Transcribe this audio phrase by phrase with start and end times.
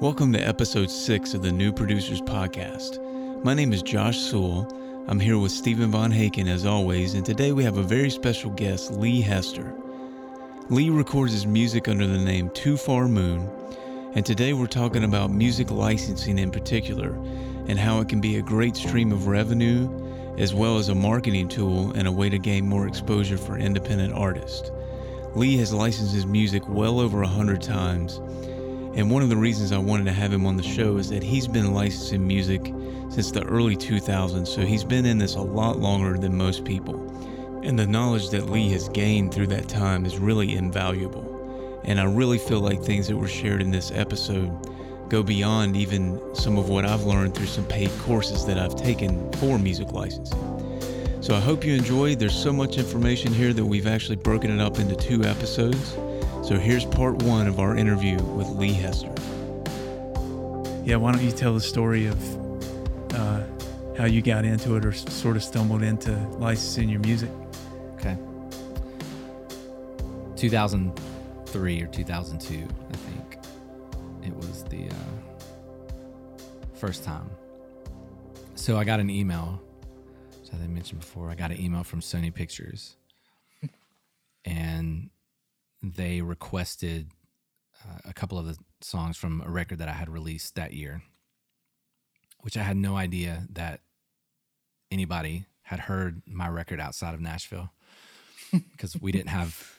[0.00, 2.98] Welcome to episode six of the New Producers Podcast.
[3.44, 4.68] My name is Josh Sewell.
[5.06, 8.50] I'm here with Stephen Von Haken as always, and today we have a very special
[8.50, 9.72] guest, Lee Hester.
[10.68, 13.48] Lee records his music under the name Too Far Moon,
[14.14, 17.14] and today we're talking about music licensing in particular
[17.68, 19.88] and how it can be a great stream of revenue
[20.38, 24.12] as well as a marketing tool and a way to gain more exposure for independent
[24.12, 24.72] artists.
[25.36, 28.20] Lee has licensed his music well over a hundred times
[28.96, 31.22] and one of the reasons I wanted to have him on the show is that
[31.22, 32.72] he's been licensing music
[33.10, 37.10] since the early 2000s, so he's been in this a lot longer than most people.
[37.64, 41.80] And the knowledge that Lee has gained through that time is really invaluable.
[41.84, 44.50] And I really feel like things that were shared in this episode
[45.08, 49.30] go beyond even some of what I've learned through some paid courses that I've taken
[49.32, 51.20] for music licensing.
[51.20, 52.18] So I hope you enjoyed.
[52.18, 55.96] There's so much information here that we've actually broken it up into two episodes.
[56.44, 59.14] So here's part one of our interview with Lee Hester.
[60.84, 63.44] Yeah, why don't you tell the story of uh,
[63.96, 67.30] how you got into it or sort of stumbled into licensing your music?
[67.94, 68.18] Okay.
[70.36, 73.38] 2003 or 2002, I think.
[74.22, 75.98] It was the uh,
[76.74, 77.30] first time.
[78.54, 79.62] So I got an email.
[80.42, 82.96] So I mentioned before, I got an email from Sony Pictures,
[84.44, 85.08] and
[85.92, 87.10] they requested
[87.84, 91.02] uh, a couple of the songs from a record that I had released that year,
[92.40, 93.80] which I had no idea that
[94.90, 97.70] anybody had heard my record outside of Nashville
[98.52, 99.78] because we didn't have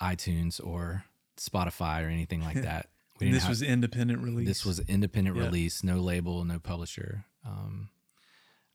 [0.00, 1.04] iTunes or
[1.38, 2.88] Spotify or anything like that.
[3.20, 4.46] And this have- was independent release.
[4.46, 5.44] this was independent Yeah.
[5.44, 7.24] release, no label, no publisher.
[7.44, 7.88] Um,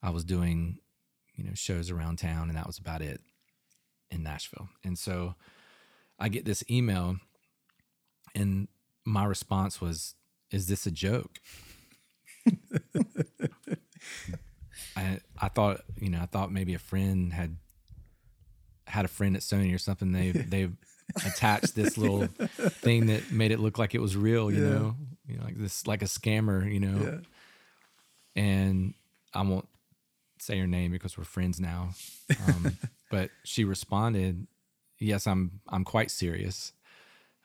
[0.01, 0.79] I was doing,
[1.35, 3.21] you know, shows around town, and that was about it
[4.09, 4.69] in Nashville.
[4.83, 5.35] And so
[6.21, 7.17] I get this email,
[8.35, 8.67] and
[9.05, 10.13] my response was,
[10.51, 11.39] "Is this a joke?"
[14.95, 17.57] I I thought, you know, I thought maybe a friend had
[18.87, 20.11] had a friend at Sony or something.
[20.11, 20.69] They they
[21.25, 22.27] attached this little
[22.81, 24.69] thing that made it look like it was real, you Yeah.
[24.69, 24.95] know,
[25.27, 26.97] you know, like this, like a scammer, you know.
[27.05, 27.19] Yeah.
[28.43, 28.93] And
[29.33, 29.67] I won't
[30.39, 31.89] say her name because we're friends now,
[32.47, 32.77] um,
[33.11, 34.47] but she responded,
[35.01, 36.73] "Yes, I'm I'm quite serious.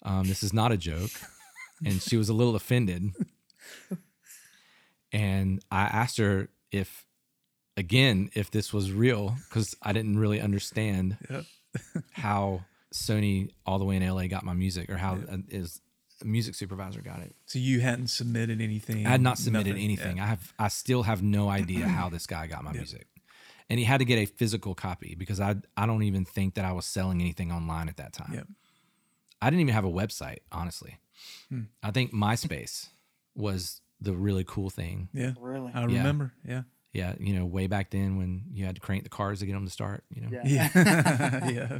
[0.03, 1.11] Um, this is not a joke,"
[1.85, 3.11] and she was a little offended.
[5.13, 7.07] And I asked her if,
[7.77, 11.45] again, if this was real because I didn't really understand Yep.
[12.13, 15.81] how Sony all the way in LA got my music or how uh, is
[16.23, 17.35] a music supervisor got it.
[17.47, 19.07] So you hadn't submitted anything.
[19.07, 19.85] I had not submitted nothing.
[19.85, 20.17] anything.
[20.17, 20.25] Yeah.
[20.25, 23.07] I have I still have no idea how this guy got my music.
[23.69, 26.65] And he had to get a physical copy because I I don't even think that
[26.65, 28.33] I was selling anything online at that time.
[28.35, 28.47] Yep.
[29.43, 30.99] I didn't even have a website, honestly.
[31.49, 31.63] Hmm.
[31.83, 32.89] I think MySpace
[33.35, 35.09] was the really cool thing.
[35.13, 35.33] Yeah.
[35.41, 35.73] Really?
[35.75, 36.33] I remember.
[36.45, 36.63] Yeah.
[36.93, 39.53] Yeah, you know, way back then when you had to crank the cars to get
[39.53, 40.29] them to start, you know.
[40.33, 40.71] Yeah.
[40.75, 41.49] Yeah.
[41.51, 41.79] yeah.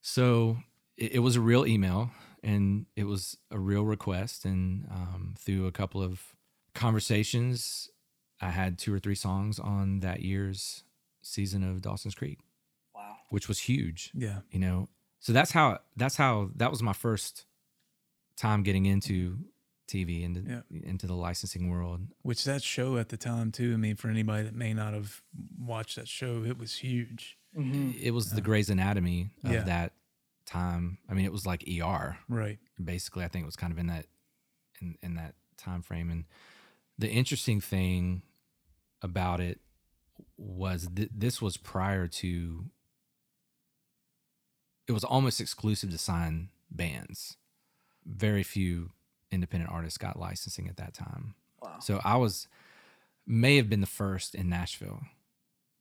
[0.00, 0.58] So
[0.96, 2.10] it, it was a real email
[2.42, 4.44] and it was a real request.
[4.44, 6.20] And um, through a couple of
[6.74, 7.88] conversations,
[8.42, 10.84] I had two or three songs on that year's
[11.22, 12.40] season of Dawson's Creek,
[12.94, 13.16] Wow.
[13.30, 14.10] which was huge.
[14.14, 14.40] Yeah.
[14.50, 14.88] You know,
[15.20, 17.46] so that's how that's how that was my first
[18.36, 19.38] time getting into
[19.88, 20.62] TV and Yeah.
[20.82, 22.08] into the licensing world.
[22.22, 23.72] Which that show at the time too.
[23.74, 25.22] I mean, for anybody that may not have
[25.58, 27.38] watched that show, it was huge.
[27.54, 29.62] It was the Grey's Anatomy of Yeah.
[29.64, 29.92] that
[30.46, 30.98] time.
[31.08, 32.18] I mean, it was like ER.
[32.28, 32.58] Right.
[32.82, 34.06] basically i think it was kind of in that
[34.80, 36.24] in, in that time frame and
[36.98, 38.22] the interesting thing
[39.02, 39.60] about it
[40.36, 42.66] was th- this was prior to
[44.88, 47.36] it was almost exclusive to sign bands
[48.04, 48.90] very few
[49.30, 51.78] independent artists got licensing at that time Wow.
[51.80, 52.48] so i was
[53.26, 55.00] may have been the first in nashville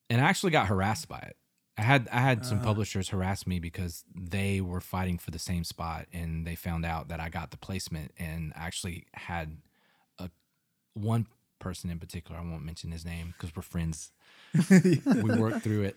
[0.09, 1.35] and i actually got harassed by it
[1.77, 2.63] i had i had some Ah.
[2.63, 7.07] publishers harass me because they were fighting for the same spot and they found out
[7.07, 9.57] that i got the placement and actually had
[10.19, 10.29] a
[10.93, 11.25] one
[11.61, 14.11] person in particular i won't mention his name because we're friends
[14.69, 15.95] we worked through it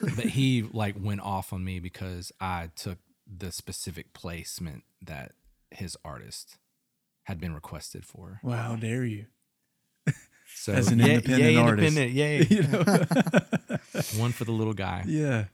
[0.00, 5.32] but he like went off on me because i took the specific placement that
[5.70, 6.56] his artist
[7.24, 8.56] had been requested for Wow.
[8.70, 9.26] How dare you?
[10.54, 11.96] so As an yay- independent yay, artist.
[11.96, 12.46] independent, yay.
[12.50, 13.78] you know?
[14.22, 15.44] one for the little guy yeah.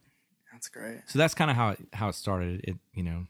[0.52, 1.00] That's great.
[1.06, 3.26] so that's kind of how it how it started it you know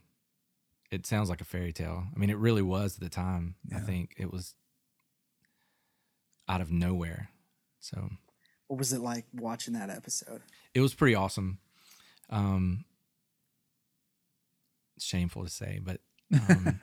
[0.91, 3.79] it sounds like a fairy tale i mean it really was at the time i
[3.79, 4.53] think it was
[6.53, 7.29] out of nowhere
[7.79, 8.09] so
[8.67, 10.41] What was it like watching that episode?
[10.73, 11.57] it was pretty awesome
[12.29, 12.85] um
[14.99, 15.99] shameful to say but
[16.49, 16.79] um,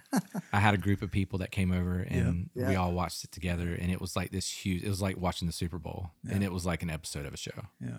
[0.52, 2.68] I had a group of people that came over and Yeah.
[2.70, 4.82] we all watched it together, and it was like this huge.
[4.82, 7.36] It was like watching the Super Bowl, and it was like an episode of a
[7.36, 7.66] show.
[7.82, 7.98] Yeah.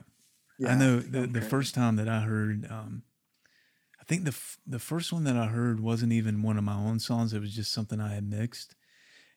[0.57, 3.03] Yeah, I know the, going the first time that I heard, um,
[4.01, 6.73] I think the f- the first one that I heard wasn't even one of my
[6.75, 7.33] own songs.
[7.33, 8.73] It was just something I had mixed,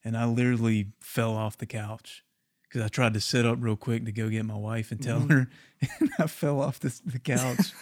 [0.09, 2.25] and I literally fell off the couch
[2.63, 5.21] because I tried to sit up real quick to go get my wife and tell
[5.21, 5.49] her,
[6.01, 7.73] and I fell off the, the couch,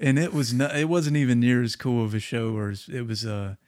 [0.00, 0.74] and it was not.
[0.76, 3.58] It wasn't even near as cool of a show, or as, it was a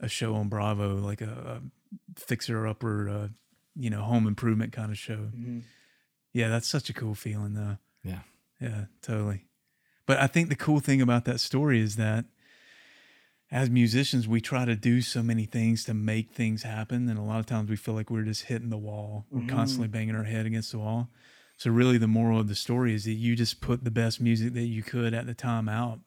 [0.00, 3.28] a show on Bravo, like a, a fixer upper, uh,
[3.76, 5.30] you know, home improvement kind of show.
[5.34, 5.62] Mhm.
[6.32, 7.78] Yeah, that's such a cool feeling, though.
[8.02, 8.20] Yeah.
[8.60, 9.46] Yeah, totally.
[10.06, 12.24] But I think the cool thing about that story is that
[13.50, 17.08] as musicians, we try to do so many things to make things happen.
[17.08, 19.26] And a lot of times we feel like we're just hitting the wall.
[19.30, 19.92] We're constantly mm.
[19.92, 21.10] banging our head against the wall.
[21.56, 24.54] So, really, the moral of the story is that you just put the best music
[24.54, 26.00] that you could at the time out.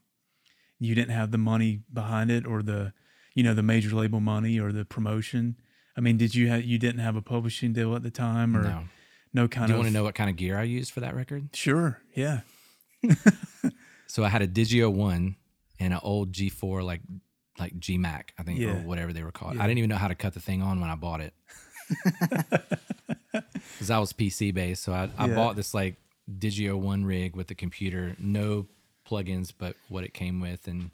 [0.77, 2.93] You didn't have the money behind it or the,
[3.33, 5.55] you know, the major label money or the promotion.
[5.95, 8.63] I mean, did you have, you didn't have a publishing deal at the time or
[8.63, 8.83] No.
[9.33, 10.99] no kind Do you of, want to know what kind of gear I used for
[10.99, 11.49] that record?
[11.55, 12.01] Sure.
[12.13, 12.41] Yeah.
[14.07, 15.35] So I had a Digio one
[15.79, 17.01] and an old G4 like
[17.59, 19.55] like G Mac, I think, or whatever they were called.
[19.55, 19.63] Yeah.
[19.63, 21.33] I didn't even know how to cut the thing on when I bought it.
[23.73, 24.83] Because I was PC based.
[24.83, 25.35] So I, I Yeah.
[25.35, 25.97] bought this like
[26.29, 28.65] Digio one rig with the computer, no
[29.07, 30.89] plugins but what it came with and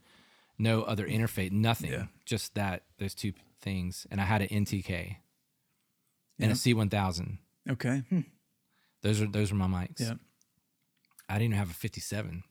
[0.57, 1.91] no other interface, nothing.
[1.91, 2.05] Yeah.
[2.25, 4.05] Just that those two things.
[4.11, 5.17] And I had an NTK
[6.39, 6.51] and Yeah.
[6.51, 7.37] a C one thousand.
[7.69, 8.03] Okay.
[8.09, 8.21] Hmm.
[9.01, 10.01] Those are those were my mics.
[10.01, 10.15] Yeah.
[11.29, 12.43] I didn't even have a 57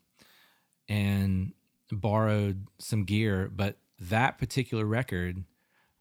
[0.88, 1.52] and
[1.90, 3.76] borrowed some gear, but
[4.10, 5.44] that particular record,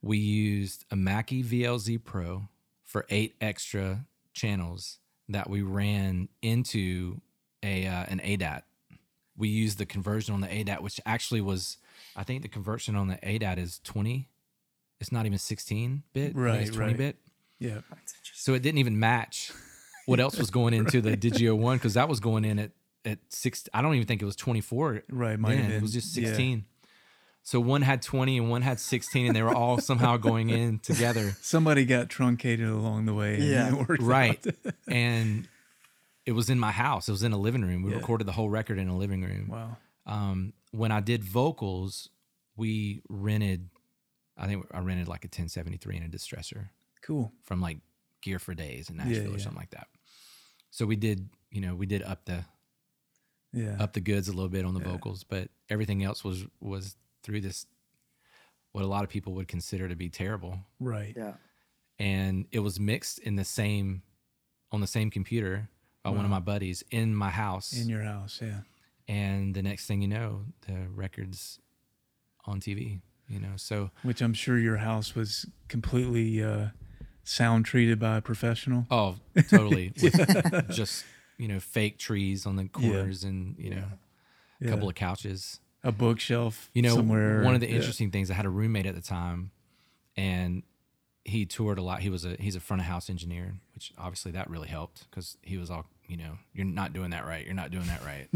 [0.01, 2.49] we used a Mackie VLZ Pro
[2.83, 4.99] for eight extra channels
[5.29, 7.21] that we ran into
[7.63, 8.63] a uh, an ADAT.
[9.37, 11.77] We used the conversion on the ADAT, which actually was,
[12.15, 14.27] I think the conversion on the ADAT is 20.
[14.99, 16.35] It's not even 16 bit.
[16.35, 16.97] Right, it's 20 right.
[16.97, 17.17] bit.
[17.59, 17.79] Yeah.
[18.33, 19.51] So it didn't even match
[20.05, 22.71] what else was going into the Digio one because that was going in at
[23.05, 23.67] at six.
[23.73, 25.03] I don't even think it was twenty four.
[25.09, 26.63] Right, might have It was just yeah.
[27.43, 27.61] Sixteen.
[27.63, 30.79] So one had twenty and one had sixteen, and they were all somehow going in
[30.79, 31.35] together.
[31.41, 33.35] Somebody got truncated along the way.
[33.35, 33.67] and Yeah.
[33.69, 34.43] it worked Right.
[34.87, 35.47] and
[36.25, 37.07] it was in my house.
[37.07, 37.81] It was in a living room.
[37.83, 37.97] We Yeah.
[37.97, 39.47] recorded the whole record in a living room.
[39.49, 39.77] wow.
[40.05, 42.09] Um, when I did vocals,
[42.55, 43.69] we rented.
[44.37, 46.69] I think I rented like a 1073 and a distressor.
[47.03, 47.31] Cool.
[47.43, 47.79] from like
[48.21, 49.43] Gear for Days in Nashville or yeah.
[49.43, 49.87] something like that.
[50.69, 52.45] So we did, you know, we did up the
[53.53, 53.75] Yeah.
[53.79, 54.91] up the goods a little bit on the Yeah.
[54.91, 57.65] vocals, but everything else was was through this
[58.71, 60.59] what a lot of people would consider to be terrible.
[60.79, 61.13] right.
[61.15, 61.33] Yeah.
[61.99, 64.01] And it was mixed in the same
[64.71, 65.69] on the same computer
[66.03, 67.73] by one of my buddies in my house.
[67.73, 68.39] In your house.
[68.41, 68.61] Yeah.
[69.07, 71.59] and the next thing you know, the record's
[72.45, 73.53] on TV, you know.
[73.57, 76.67] So Which I'm sure your house was completely uh,
[77.23, 78.87] sound treated by a professional.
[78.89, 79.17] Oh,
[79.49, 79.93] totally.
[80.01, 81.05] With just
[81.37, 83.85] you know, fake trees on the corners and you know,
[84.61, 85.59] a couple of couches.
[85.83, 86.69] A bookshelf.
[86.73, 87.43] You know, somewhere.
[87.43, 87.75] one of the Yeah.
[87.75, 89.51] interesting things I had a roommate at the time,
[90.15, 90.63] and
[91.25, 92.01] he toured a lot.
[92.01, 95.37] He was a he's a front of house engineer, which obviously that really helped because
[95.41, 97.45] he was all you know, you're not doing that right.
[97.45, 98.27] You're not doing that right.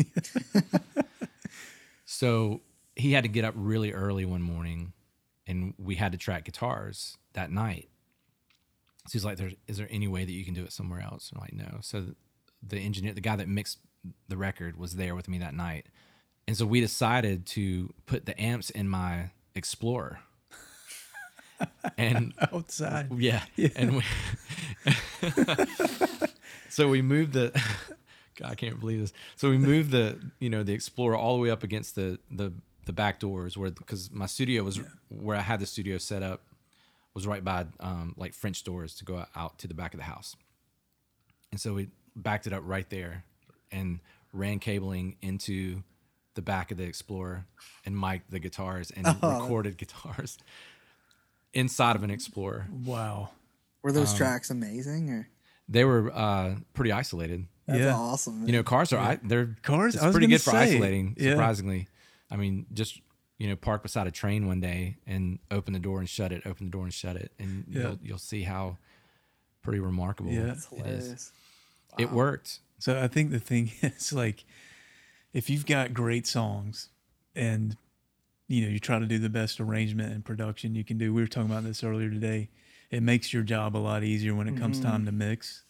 [2.05, 2.61] so
[2.95, 4.93] he had to get up really early one morning,
[5.45, 7.89] and we had to track guitars that night.
[9.07, 11.41] So he's like, "There's there any way that you can do it somewhere else?" I'm
[11.41, 12.15] like, "No." So
[12.65, 13.79] the engineer, the guy that mixed
[14.27, 15.87] the record, was there with me that night,
[16.47, 20.19] and so we decided to put the amps in my Explorer.
[21.97, 23.09] and outside.
[23.17, 23.43] yeah,
[23.75, 24.03] and we
[26.69, 27.51] so we moved the.
[28.37, 29.13] God, I can't believe this.
[29.37, 32.51] So we moved the you know the Explorer all the way up against the the
[32.85, 36.41] the back doors where because my studio was where I had the studio set up
[37.13, 40.05] was right by um, like French doors to go out to the back of the
[40.05, 40.35] house,
[41.51, 43.23] and so we backed it up right there
[43.71, 44.01] and
[44.33, 45.81] ran cabling into
[46.35, 47.45] the back of the Explorer
[47.85, 50.37] and mic'd the guitars and recorded guitars
[51.53, 52.67] inside of an Explorer.
[52.85, 53.31] Wow.
[53.81, 55.29] Were those Um, tracks amazing or
[55.67, 57.47] They were uh, pretty isolated.
[57.65, 57.95] that's Yeah.
[57.95, 58.45] awesome.
[58.45, 59.95] You know, cars are I, they're Cars?
[59.95, 61.15] It's I was pretty gonna good for say, isolating.
[61.17, 61.31] yeah.
[61.31, 61.87] Surprisingly,
[62.29, 63.01] I mean, just
[63.37, 66.43] you know, park beside a train one day and open the door and shut it.
[66.45, 67.81] Open the door and shut it, and Yeah.
[67.81, 68.77] you'll you'll see how
[69.61, 70.41] pretty remarkable Yeah.
[70.51, 70.65] it is.
[70.67, 71.31] hilarious.
[71.97, 72.59] It worked.
[72.79, 74.45] So I think the thing is like,
[75.35, 76.87] if you've got great songs,
[77.35, 77.75] and
[78.47, 81.13] you know you try to do the best arrangement and production you can do.
[81.13, 82.49] We were talking about this earlier today.
[82.89, 84.89] It makes your job a lot easier when it comes Mm-hmm.
[84.89, 85.63] time to mix.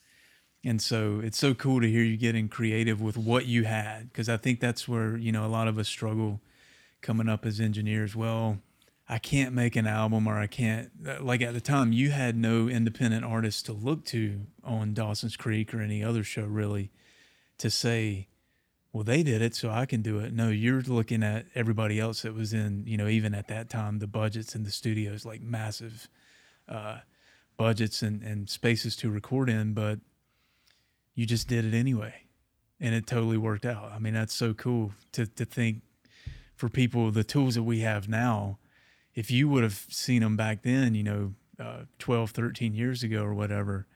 [0.64, 4.30] And so it's so cool to hear you getting creative with what you had because
[4.30, 6.42] I think that's where you know a lot of us struggle
[7.02, 8.16] coming up as engineers.
[8.16, 8.60] Well,
[9.10, 12.36] I can't make an album or I can't uh, like at the time you had
[12.36, 16.92] no independent artists to look to on Dawson's Creek or any other show really
[17.58, 18.28] to say
[18.96, 20.32] well they did it so I can do it.
[20.32, 24.00] No, you're looking at everybody else that was in, you know, even at that time
[24.00, 26.08] the budgets in the studios like massive
[26.70, 27.00] uh
[27.58, 30.00] budgets and and spaces to record in, but
[31.14, 32.14] you just did it anyway.
[32.80, 33.92] And it totally worked out.
[33.92, 35.82] I mean, that's so cool to to think
[36.56, 38.60] for people the tools that we have now
[39.14, 43.24] if you would have seen them back then, you know, uh, 12, 13 years ago
[43.24, 43.88] or whatever,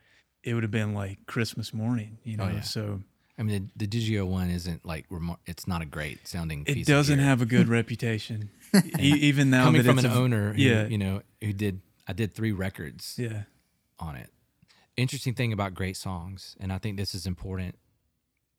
[0.44, 2.46] it would have been like Christmas morning, you know.
[2.46, 2.62] Oh, yeah.
[2.62, 3.02] So
[3.40, 6.66] I mean, the, the Digio one isn't like remar- it's not a great sounding.
[6.66, 6.88] Piece.
[6.88, 8.50] It doesn't have a good reputation,
[9.00, 10.54] e- even now coming that from it's an a- owner.
[10.54, 13.44] Who, yeah, you know, who did I did three records yeah,
[13.98, 14.30] on it.
[14.98, 17.76] Interesting thing about great songs, and I think this is important.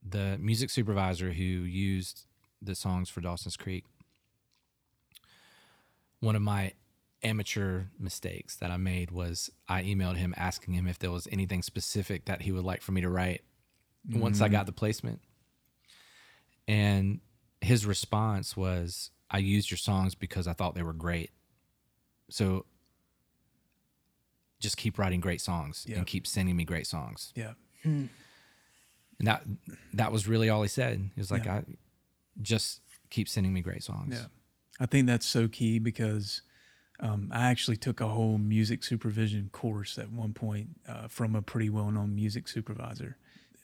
[0.02, 2.24] The music supervisor who used
[2.62, 3.84] the songs for Dawson's Creek,
[6.20, 6.72] one of my
[7.22, 11.62] amateur mistakes that I made was I emailed him asking him if there was anything
[11.62, 13.42] specific that he would like for me to write
[14.08, 15.20] once I got the placement.
[16.68, 17.20] And
[17.60, 21.30] his response was, I used your songs because I thought they were great.
[22.30, 22.64] So
[24.60, 25.98] just keep writing great songs Yeah.
[25.98, 27.32] and keep sending me great songs.
[27.34, 28.08] yeah, And
[29.20, 29.42] that
[29.94, 31.10] that was really all he said.
[31.14, 31.56] He was like, Yeah.
[31.56, 31.64] I
[32.40, 32.80] just
[33.10, 34.14] keep sending me great songs.
[34.14, 34.26] yeah.
[34.78, 36.42] I think that's so key because
[37.00, 41.42] um, I actually took a whole music supervision course at one point uh, from a
[41.42, 43.16] pretty well-known music supervisor.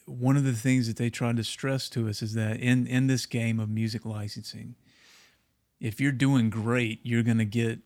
[0.06, 3.08] One of the things that they tried to stress to us is that in in
[3.08, 4.76] this game of music licensing,
[5.80, 7.80] if you're doing great, you're going to get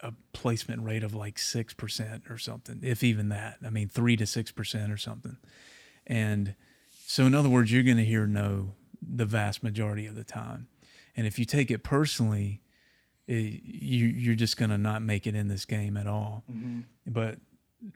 [0.00, 3.58] a placement rate of like 6% or something, if even that.
[3.64, 5.36] I mean, 3 to 6% or something.
[6.06, 6.56] And
[7.06, 10.68] so, in other words, you're going to hear no the vast majority of the time.
[11.16, 12.62] And if you take it personally,
[13.26, 16.44] it, you, you're just going to not make it in this game at all.
[16.50, 16.80] Mm-hmm.
[17.06, 17.38] But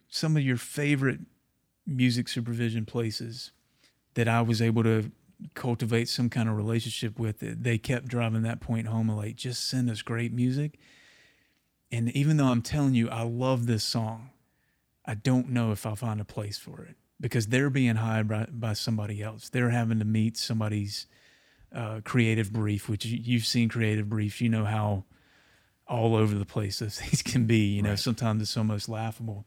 [0.08, 1.20] some of your favorite
[1.86, 3.52] music supervision places
[4.16, 5.10] that I was able to
[5.54, 9.68] cultivate some kind of relationship with, they kept driving that point home of like, just
[9.68, 10.78] send us great music.
[11.92, 14.30] And even though I'm telling you, I love this song,
[15.04, 18.46] I don't know if I'll find a place for it because they're being hired by,
[18.50, 19.48] by somebody else.
[19.48, 21.06] They're having to meet somebody's
[21.74, 24.40] uh, creative brief, which you, you've seen creative briefs.
[24.40, 25.04] You know how
[25.86, 27.74] all over the place those things can be.
[27.76, 27.98] You know, Right.
[27.98, 29.44] sometimes it's almost laughable.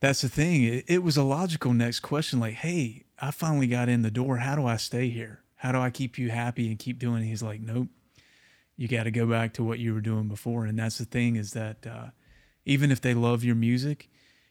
[0.00, 0.62] That's the thing.
[0.64, 4.38] It, it was a logical next question like, hey, I finally got in the door.
[4.38, 5.40] How do I stay here?
[5.56, 7.26] How do I keep you happy and keep doing it?
[7.26, 7.88] He's like, nope,
[8.76, 10.66] you got to go back to what you were doing before.
[10.66, 12.08] And that's the thing is that uh,
[12.66, 14.10] even if they love your music,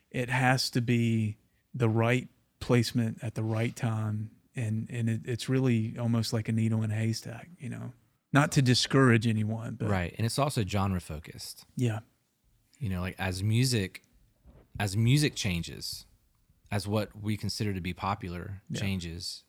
[0.09, 1.37] it has to be
[1.75, 2.27] the right
[2.59, 4.31] placement at the right time.
[4.55, 7.93] And, and it, it's really almost like a needle in a haystack, you know,
[8.33, 10.15] not to discourage anyone, but Right.
[10.17, 11.65] And it's also genre focused.
[11.77, 11.99] yeah,
[12.79, 14.01] You know, like as music
[14.79, 16.05] as music changes,
[16.71, 18.79] as what we consider to be popular Yeah.
[18.79, 19.43] changes,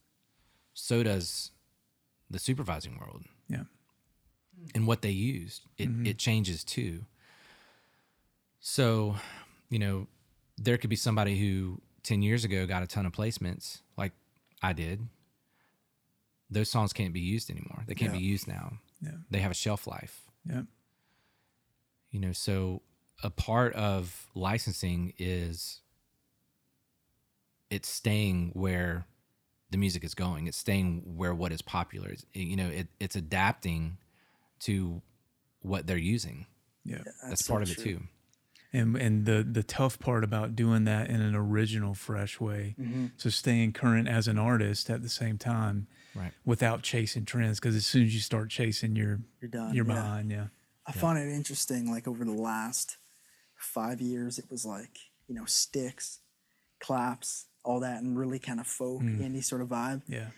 [0.74, 1.50] so does
[2.30, 3.24] the supervising world.
[3.48, 3.64] yeah,
[4.74, 6.06] and what they used it, Mm-hmm.
[6.06, 7.04] it changes too
[8.58, 9.14] so
[9.68, 10.06] you know
[10.56, 14.12] there could be somebody who 10 years ago got a ton of placements like
[14.62, 15.06] i did
[16.50, 18.18] those songs can't be used anymore they can't Yeah.
[18.18, 20.62] be used now yeah, they have a shelf life yeah,
[22.10, 22.82] you know so
[23.22, 25.80] a part of licensing is
[27.70, 29.06] it's staying where
[29.70, 33.16] the music is going it's staying where what is popular it's, you know it, it's
[33.16, 33.96] adapting
[34.60, 35.00] to
[35.60, 36.46] what they're using
[36.84, 36.98] yeah.
[37.28, 38.02] that's, so part of it too
[38.72, 43.06] and and the the tough part about doing that in an original fresh way mm-hmm.
[43.16, 47.74] so staying current as an artist at the same time right without chasing trends because
[47.74, 49.74] as soon as you start chasing you're You're done.
[49.74, 49.94] you're yeah.
[49.94, 50.46] behind yeah
[50.86, 51.90] I find it interesting.
[51.90, 52.96] Like over the last
[53.56, 54.98] five years, it was like
[55.28, 56.20] you know sticks,
[56.80, 59.18] claps, all that, and really kind of folk mm.
[59.20, 60.02] indie sort of vibe.
[60.08, 60.28] yeah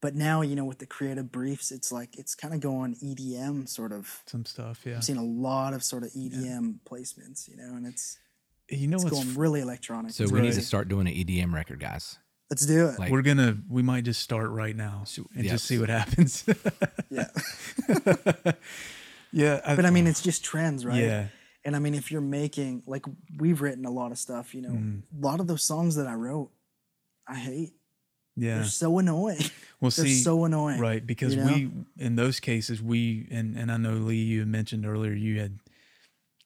[0.00, 3.68] But now you know with the creative briefs, it's like it's kind of going EDM
[3.68, 4.22] sort of.
[4.26, 7.86] some stuff yeah I've seen a lot of sort of EDM placements, you know, and
[7.86, 8.18] it's
[8.68, 10.12] you know it's what's going really electronic.
[10.12, 12.18] so It's we need to start doing an edm record guys
[12.50, 12.98] Let's do it.
[12.98, 15.52] like- we're gonna we might just start right now and yes.
[15.52, 16.44] just see what happens
[17.10, 17.26] yeah.
[19.32, 20.96] yeah But I mean, it's just trends, right?
[21.02, 21.26] yeah
[21.70, 23.04] And I mean, if you're making like
[23.38, 25.02] we've written a lot of stuff, you know, Mm.
[25.16, 26.50] a lot of those songs that I wrote,
[27.28, 27.74] I hate.
[28.36, 29.38] yeah They're so annoying.
[29.80, 30.80] well They're see so annoying.
[30.80, 31.52] right because you know?
[31.52, 35.58] we in those cases we and and i know lee you mentioned earlier you had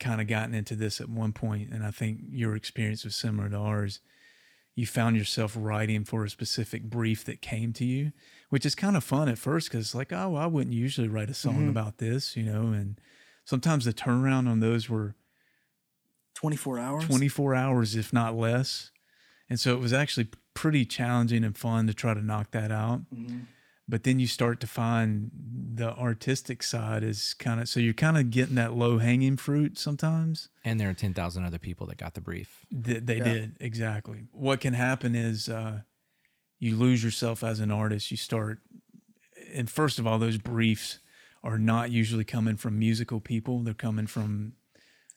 [0.00, 3.48] kind of gotten into this at one point and i think your experience was similar
[3.48, 4.00] to ours
[4.74, 8.12] you found yourself writing for a specific brief that came to you
[8.50, 11.34] which is kind of fun at first because like oh i wouldn't usually write a
[11.34, 11.68] song Mm-hmm.
[11.76, 12.98] about this you know and
[13.44, 15.14] sometimes the turnaround on those were
[16.34, 17.04] 24 hours.
[17.04, 18.90] 24 hours, if not less.
[19.48, 23.02] And so it was actually pretty challenging and fun to try to knock that out.
[23.14, 23.40] Mm-hmm.
[23.86, 25.30] But then you start to find
[25.74, 29.76] the artistic side is kind of so you're kind of getting that low hanging fruit
[29.78, 30.48] sometimes.
[30.64, 32.64] And there are 10,000 other people that got the brief.
[32.70, 33.24] Th- they Yeah.
[33.24, 34.24] did exactly.
[34.32, 35.82] What can happen is uh,
[36.58, 38.10] you lose yourself as an artist.
[38.10, 38.60] You start,
[39.52, 40.98] and first of all, those briefs
[41.44, 43.60] are not usually coming from musical people.
[43.60, 44.54] They're coming from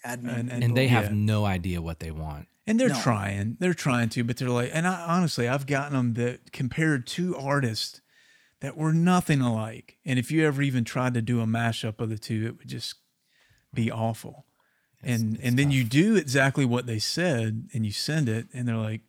[0.05, 0.51] Admin.
[0.51, 1.11] And- And they have Yeah.
[1.13, 2.47] no idea what they want.
[2.67, 3.01] And they're No.
[3.01, 3.57] trying.
[3.59, 7.35] They're trying to, but they're like, and I, honestly, I've gotten them that compared two
[7.35, 8.01] artists
[8.59, 9.97] that were nothing alike.
[10.05, 12.67] And if you ever even tried to do a mashup of the two, it would
[12.67, 12.95] just
[13.73, 14.45] be awful.
[15.03, 18.67] and it's and then you do exactly what they said, and you send it, and
[18.67, 19.01] they're like,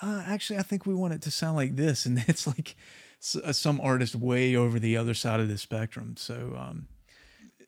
[0.00, 2.74] uh, actually, I think we want it to sound like this, and it's like s-
[3.22, 6.16] some artist way over the other side of the spectrum.
[6.16, 6.54] So.
[6.56, 6.88] um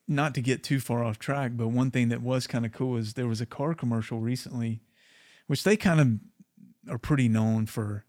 [0.07, 2.97] not to get too far off track, but one thing that was kind of cool
[2.97, 4.83] is there was a car commercial recently,
[5.47, 8.05] which they kind of are pretty known for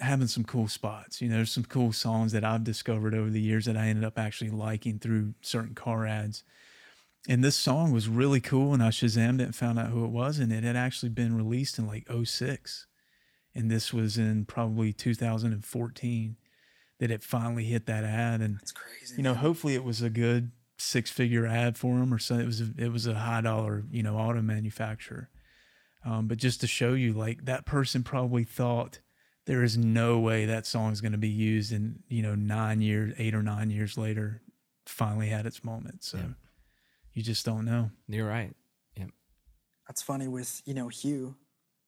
[0.00, 1.22] having some cool spots.
[1.22, 4.04] You know, there's some cool songs that I've discovered over the years that I ended
[4.04, 6.44] up actually liking through certain car ads.
[7.28, 10.10] And this song was really cool, and I Shazammed it and found out who it
[10.10, 12.86] was, and it had actually been released in like 06.
[13.56, 16.36] And this was in probably 2014
[16.98, 18.40] that it finally hit that ad.
[18.40, 19.16] And That's crazy.
[19.16, 22.44] you know, hopefully it was a good six figure ad for him or something.
[22.44, 25.30] It was a, it was a high dollar, you know, auto manufacturer.
[26.04, 29.00] Um, but just to show you, like that person probably thought
[29.46, 32.80] there is no way that song is going to be used, and you know, nine
[32.80, 34.42] years, eight or nine years later,
[34.86, 36.04] finally had its moment.
[36.04, 36.24] So Yeah.
[37.14, 37.90] you just don't know.
[38.08, 38.54] You're right.
[38.96, 39.10] Yep.
[39.88, 41.36] That's funny with, you know, Hugh.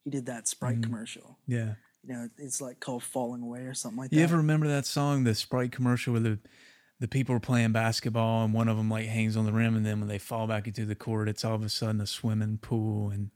[0.05, 0.83] He did that Sprite Mm-hmm.
[0.83, 1.39] commercial.
[1.47, 1.75] Yeah.
[2.05, 4.21] You know, it's like called Falling Away or something like You that.
[4.21, 6.39] You ever remember that song, the Sprite commercial where the
[7.01, 9.87] the people are playing basketball and one of them like hangs on the rim and
[9.87, 12.59] then when they fall back into the court, it's all of a sudden a swimming
[12.59, 13.31] pool and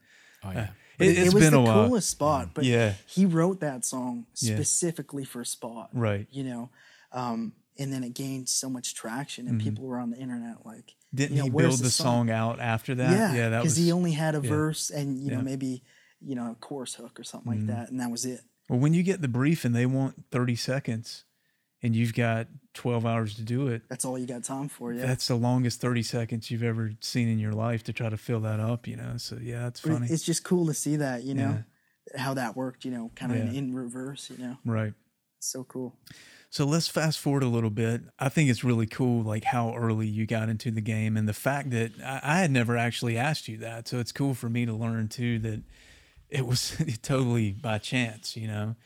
[0.45, 0.69] Oh, yeah.
[0.99, 1.87] But it, it, has was been the a while.
[1.89, 2.95] coolest spot, but Yeah.
[3.07, 4.57] he wrote that song Yeah.
[4.57, 5.89] specifically for Spot.
[5.93, 6.27] Right.
[6.33, 6.71] You know,
[7.13, 10.87] um, and then it gained so much traction, and people were on the internet like,
[10.87, 11.17] Mm-hmm.
[11.17, 12.31] Didn't you know, he build the song?
[12.31, 13.11] out after that?
[13.13, 13.85] Yeah, yeah, that because was.
[13.85, 14.49] he only had a yeah.
[14.49, 15.37] verse and you know Yeah.
[15.37, 15.45] Mm-hmm.
[15.45, 15.83] maybe
[16.25, 17.69] you know a chorus hook or something like mm-hmm.
[17.69, 18.41] that, and that was it.
[18.69, 21.25] well, when you get the brief and they want thirty seconds,
[21.83, 24.93] and you've got twelve hours to do it, That's all you got time for.
[24.93, 28.17] Yeah, that's the longest thirty seconds you've ever seen in your life to try to
[28.17, 28.87] fill that up.
[28.87, 30.07] You know, so yeah, it's funny.
[30.09, 31.65] it's just cool to see that you know
[32.17, 32.85] how that worked.
[32.85, 33.59] You know, kind of Yeah.
[33.59, 34.31] in reverse.
[34.31, 34.95] You know, right.
[35.39, 35.97] it's so cool.
[36.53, 38.03] So let's fast forward a little bit.
[38.19, 41.33] I think it's really cool, like how early you got into the game, and the
[41.33, 43.89] fact that I, I had never actually asked you that.
[43.89, 45.63] So it's cool for me to learn too that
[46.33, 48.37] it was totally by chance.
[48.37, 48.77] You know,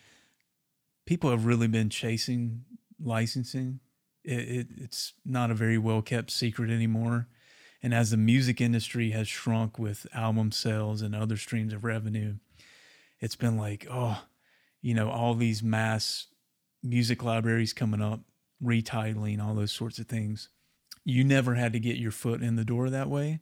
[1.07, 2.65] people have really been chasing
[3.01, 3.81] licensing.
[4.25, 7.29] It, it, it's not a very well kept secret anymore.
[7.83, 12.35] And as the music industry has shrunk with album sales and other streams of revenue,
[13.21, 14.25] it's been like, oh,
[14.83, 16.27] you know, all these mass
[16.83, 18.21] music libraries coming up,
[18.63, 20.49] retitling, all those sorts of things.
[21.05, 23.41] You never had to get your foot in the door that way.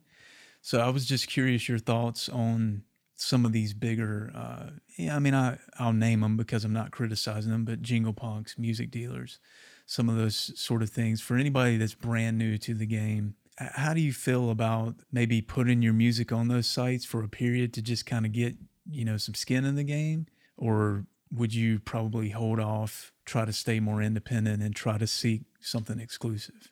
[0.61, 2.83] So I was just curious your thoughts on
[3.15, 4.31] some of these bigger.
[4.35, 8.13] Uh, yeah, I mean, I I'll name them because I'm not criticizing them, but jingle
[8.13, 9.39] punks, music dealers,
[9.85, 11.21] some of those sort of things.
[11.21, 15.81] For anybody that's brand new to the game, how do you feel about maybe putting
[15.81, 18.55] your music on those sites for a period to just kind of get
[18.89, 23.53] you know some skin in the game, or would you probably hold off, try to
[23.53, 26.71] stay more independent, and try to seek something exclusive?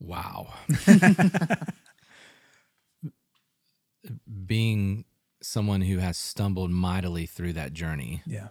[0.00, 0.52] Wow.
[4.44, 5.04] Being
[5.42, 8.48] someone who has stumbled mightily through that journey, Yeah.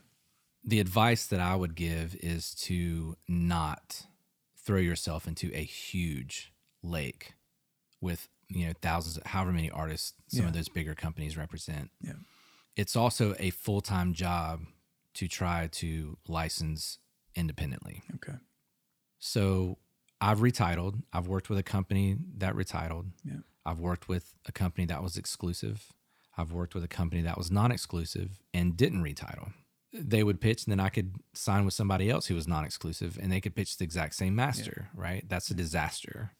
[0.63, 4.07] the advice that I would give is to not
[4.57, 7.33] throw yourself into a huge lake
[7.99, 11.91] with, you know, thousands, however many artists some of those bigger companies represent.
[12.01, 12.13] Yeah.
[12.75, 14.65] It's also a full time job
[15.15, 16.99] to try to license
[17.35, 18.03] independently.
[18.15, 18.37] Okay.
[19.19, 19.77] So
[20.19, 21.01] I've retitled.
[21.11, 23.11] I've worked with a company that retitled.
[23.23, 23.39] Yeah.
[23.65, 25.93] I've worked with a company that was exclusive.
[26.37, 29.53] I've worked with a company that was non exclusive and didn't retitle.
[29.93, 33.19] They would pitch, and then I could sign with somebody else who was non exclusive,
[33.21, 35.27] and they could pitch the exact same master, right?
[35.27, 36.31] That's a disaster.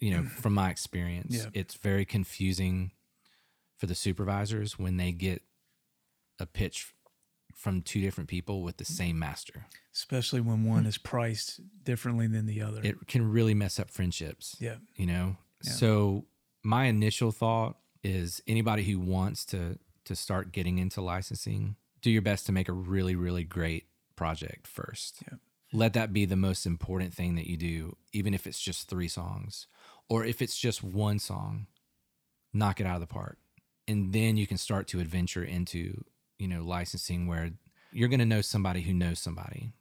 [0.00, 1.50] You know, from my experience, Yeah.
[1.52, 2.92] it's very confusing
[3.76, 5.42] for the supervisors when they get
[6.38, 6.94] a pitch
[7.54, 9.66] from two different people with the same master.
[9.92, 10.88] Especially when one hmm.
[10.88, 12.80] is priced differently than the other.
[12.82, 14.56] It can really mess up friendships.
[14.60, 14.76] yeah.
[14.96, 15.72] you know Yeah.
[15.72, 16.26] so
[16.62, 22.22] my initial thought is anybody who wants to to start getting into licensing do your
[22.22, 25.38] best to make a really really great project first Yeah.
[25.72, 29.08] let that be the most important thing that you do, even if it's just three
[29.08, 29.66] songs
[30.08, 31.66] or if it's just one song,
[32.54, 33.38] knock it out of the park.
[33.86, 36.04] And then you can start to adventure into,
[36.38, 37.50] you know, licensing where
[37.92, 39.72] you're going to know somebody who knows somebody,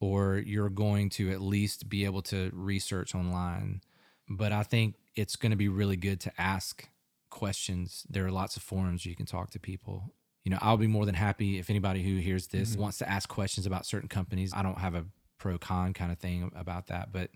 [0.00, 3.82] or you're going to at least be able to research online.
[4.28, 6.88] But I think it's going to be really good to ask
[7.30, 8.06] questions.
[8.08, 10.12] There are lots of forums you can talk to people.
[10.44, 12.82] You know, I'll be more than happy if anybody who hears this mm-hmm.
[12.82, 14.52] wants to ask questions about certain companies.
[14.54, 15.06] I don't have a
[15.38, 17.30] pro con kind of thing about that, but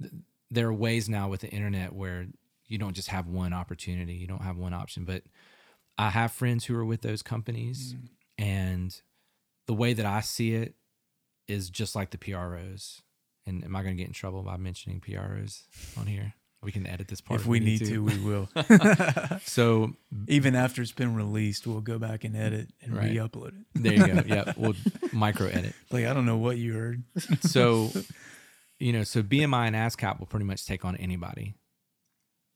[0.00, 0.12] th-
[0.50, 2.26] there are ways now with the internet where
[2.66, 5.04] you don't just have one opportunity, you don't have one option.
[5.04, 5.22] But
[5.98, 8.08] I have friends who are with those companies, mm.
[8.38, 9.00] and
[9.66, 10.74] the way that I see it
[11.46, 13.02] is just like the PROs.
[13.46, 15.64] And am I going to get in trouble by mentioning PROs
[15.98, 16.34] on here?
[16.62, 18.48] We can edit this part if we need to, we will.
[19.44, 19.94] So
[20.28, 23.10] Even after it's been released, we'll go back and edit and Right.
[23.12, 23.64] re-upload it.
[23.82, 24.22] there you go.
[24.26, 24.74] Yeah, we'll
[25.12, 25.74] micro edit.
[25.90, 27.02] Like I don't know what you heard.
[27.40, 27.90] So,
[28.78, 31.54] you know, so BMI and ASCAP will pretty much take on anybody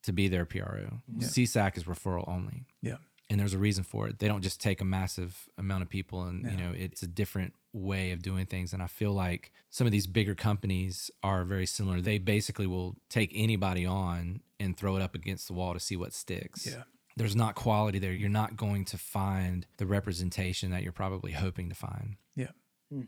[0.02, 1.00] to be their PRO.
[1.16, 1.26] Yeah.
[1.26, 2.66] SESAC is referral only.
[2.82, 2.96] Yeah.
[3.30, 4.18] and there's a reason for it.
[4.18, 7.54] They don't just take a massive amount of people, and you know it's a different
[7.74, 8.72] way of doing things.
[8.72, 12.00] And I feel like some of these bigger companies are very similar.
[12.00, 15.96] They basically will take anybody on and throw it up against the wall to see
[15.96, 16.66] what sticks.
[16.66, 16.84] Yeah.
[17.16, 18.12] There's not quality there.
[18.12, 22.16] You're not going to find the representation that you're probably hoping to find.
[22.34, 22.52] Yeah.
[22.90, 23.02] Hmm.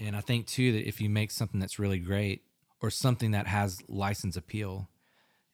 [0.00, 2.42] And I think too that if you make something that's really great
[2.80, 4.88] or something that has license appeal,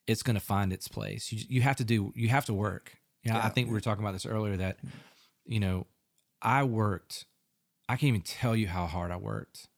[0.07, 1.33] it's going to find its place.
[1.33, 2.97] You you have to do you have to work.
[3.23, 3.49] You know, I Yeah.
[3.51, 4.79] think we were talking about this earlier that
[5.47, 5.87] you know,
[6.43, 7.27] I worked
[7.89, 9.69] I can't even tell you how hard I worked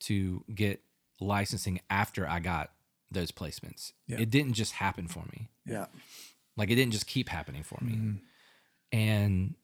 [0.00, 0.82] to get
[1.20, 2.70] licensing after I got
[3.10, 3.92] those placements.
[4.06, 4.20] Yeah.
[4.20, 5.48] It didn't just happen for me.
[5.64, 5.86] Yeah.
[6.56, 7.92] Like it didn't just keep happening for me.
[7.92, 8.20] Mhm.
[8.92, 9.54] And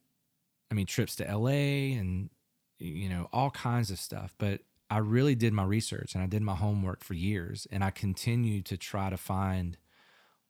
[0.70, 2.30] I mean trips to LA and
[2.78, 6.42] you know all kinds of stuff, but I really did my research and I did
[6.42, 9.78] my homework for years and I continued to try to find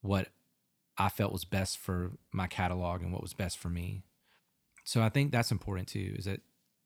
[0.01, 0.29] what
[0.99, 4.03] I felt was best for my catalog and what was best for me.
[4.85, 6.41] So I think that's important too is that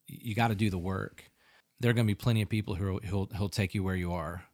[0.07, 1.25] you got to do the work.
[1.81, 4.13] There are going to be plenty of people who who'll, who'll take you where you
[4.13, 4.45] are.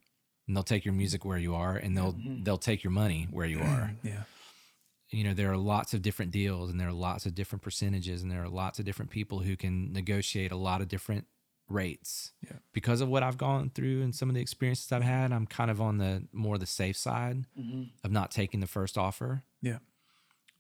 [0.49, 3.47] And they'll take your music where you are and they'll they'll take your money where
[3.47, 4.25] you are Yeah.
[5.11, 8.23] you know there are lots of different deals and there are lots of different percentages
[8.23, 11.27] and there are lots of different people who can negotiate a lot of different
[11.69, 12.57] rates Yeah.
[12.75, 15.71] because of what i've gone through and some of the experiences i've had i'm kind
[15.71, 17.83] of on the more the safe side Mm-hmm.
[18.05, 19.79] of not taking the first offer Yeah.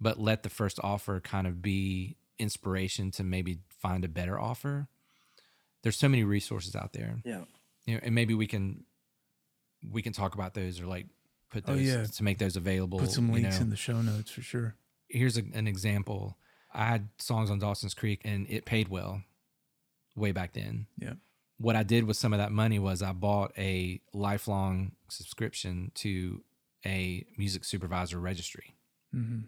[0.00, 4.88] but let the first offer kind of be inspiration to maybe find a better offer
[5.82, 7.44] there's so many resources out there Yeah.
[7.86, 8.84] you know, and maybe we can
[9.90, 11.06] we can talk about those or like
[11.50, 12.04] put Oh, those yeah.
[12.04, 14.76] to make those available Put some you links know in the show notes for sure.
[15.08, 16.36] here's a, an example.
[16.72, 19.22] I had songs on Dawson's Creek and it paid well
[20.16, 20.86] way back then.
[20.98, 21.14] Yeah.
[21.58, 26.42] What I did with some of that money was I bought a lifelong subscription to
[26.86, 28.74] a music supervisor registry.
[29.12, 29.40] hmm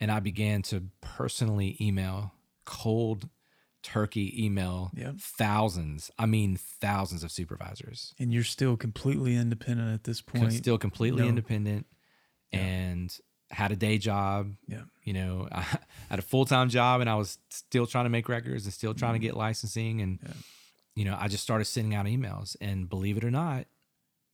[0.00, 2.32] And I began to personally email
[2.66, 3.28] cold
[3.84, 5.16] turkey email Yep.
[5.20, 8.14] thousands, I mean thousands of supervisors.
[8.18, 10.52] And you're still completely independent at this point.
[10.54, 11.28] Still completely No.
[11.28, 11.86] independent
[12.52, 12.60] Yeah.
[12.60, 13.18] and
[13.50, 14.82] had a day job Yeah.
[15.04, 15.60] you know i
[16.10, 19.12] had a full-time job and i was still trying to make records and still trying
[19.12, 20.26] to get licensing and Mm-hmm.
[20.28, 20.34] Yeah.
[20.96, 23.66] you know i just started sending out emails and believe it or not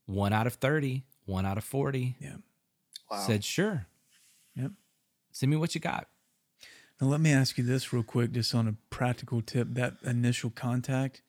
[0.07, 2.37] one out of 30 one out of 40 Yeah.
[3.11, 3.19] Wow.
[3.27, 3.87] said sure
[4.55, 4.71] Yep.
[5.33, 6.09] send me what you got
[7.01, 9.69] Now let me ask you this real quick, just on a practical tip.
[9.71, 11.23] That initial contact,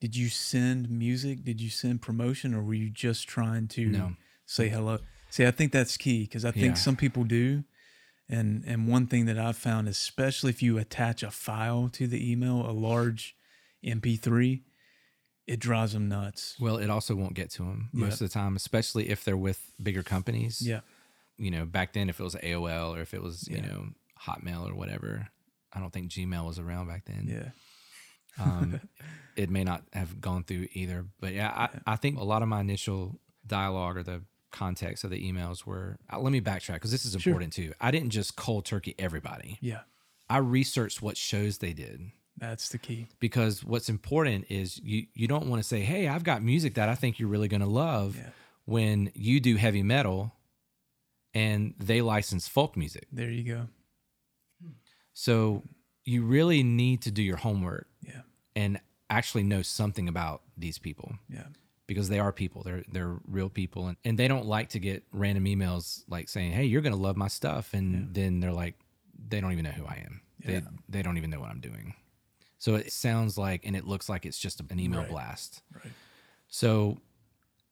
[0.00, 1.44] did you send music?
[1.44, 4.16] Did you send promotion, or were you just trying to No.
[4.44, 4.98] say hello?
[5.30, 6.82] See, I think that's key because I think Yeah.
[6.82, 7.64] some people do.
[8.28, 12.30] And and one thing that I've found, especially if you attach a file to the
[12.32, 13.36] email, a large
[13.84, 14.62] MP3,
[15.46, 16.56] it drives them nuts.
[16.58, 19.72] well it also won't get to them most of the time especially if they're with
[19.82, 20.80] bigger companies Yeah.
[21.36, 23.66] you know back then if it was aol or if it was you Yeah.
[23.66, 23.88] know
[24.22, 25.28] hotmail or whatever
[25.72, 28.44] i don't think gmail was around back then Yeah.
[28.44, 28.80] um,
[29.36, 31.06] it may not have gone through either.
[31.20, 31.50] But yeah,
[31.86, 34.22] I, I think a lot of my initial dialogue or the
[34.52, 35.98] context of the emails were.
[36.12, 37.32] Uh, let me backtrack because this is Sure.
[37.32, 37.72] important too.
[37.80, 39.58] I didn't just cold turkey everybody.
[39.60, 39.80] Yeah.
[40.28, 43.08] I researched what shows they did That's the key.
[43.18, 46.88] because what's important is you you don't want to say, "Hey, I've got music that
[46.88, 48.30] I think you're really going to love," Yeah.
[48.66, 50.32] when you do heavy metal
[51.34, 53.06] and they license folk music.
[53.12, 53.68] There you go.
[55.14, 55.62] So
[56.04, 58.22] you really need to do your homework Yeah.
[58.54, 61.16] and actually know something about these people.
[61.28, 61.46] Yeah.
[61.86, 62.62] because they are people.
[62.62, 66.52] They're they're real people, and, and they don't like to get random emails like saying,
[66.52, 68.74] "Hey, you're gonna love my stuff," and then they're like,
[69.28, 70.22] they don't even know who I am.
[70.40, 70.60] Yeah.
[70.60, 71.92] They they don't even know what I'm doing.
[72.58, 75.10] So it sounds like and it looks like it's just an email Right.
[75.10, 75.60] blast.
[75.74, 75.92] Right.
[76.48, 77.00] So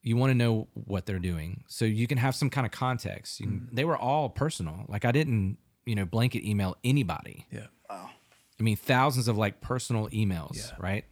[0.02, 1.64] you want to know what they're doing.
[1.68, 3.38] So you can have some kind of context.
[3.38, 3.74] Can, mm.
[3.74, 4.84] They were all personal.
[4.88, 7.46] Like I didn't, you know, blanket email anybody.
[7.50, 7.66] Yeah.
[7.90, 8.10] Wow.
[8.58, 10.74] I mean, thousands of like personal emails, Yeah.
[10.78, 11.04] right?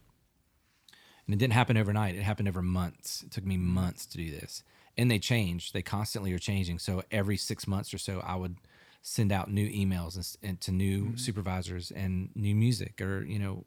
[1.25, 2.15] And it didn't happen overnight.
[2.15, 3.23] It happened over months.
[3.23, 4.63] It took me months to do this.
[4.97, 5.71] And they change.
[5.71, 6.79] They constantly are changing.
[6.79, 8.57] So every six months or so, I would
[9.01, 13.65] send out new emails and, and to new supervisors and new music or, you know,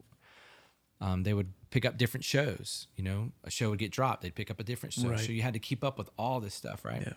[1.01, 2.87] um, they would pick up different shows.
[2.95, 4.21] You know, a show would get dropped.
[4.21, 5.09] They'd pick up a different show.
[5.09, 5.19] Right.
[5.19, 7.01] So you had to keep up with all this stuff, right?
[7.01, 7.13] Yeah.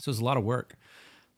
[0.00, 0.76] So it was a lot of work.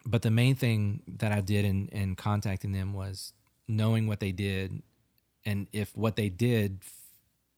[0.06, 3.32] But the main thing that I did in, in contacting them was
[3.66, 4.82] knowing what they did.
[5.44, 6.80] And if what they did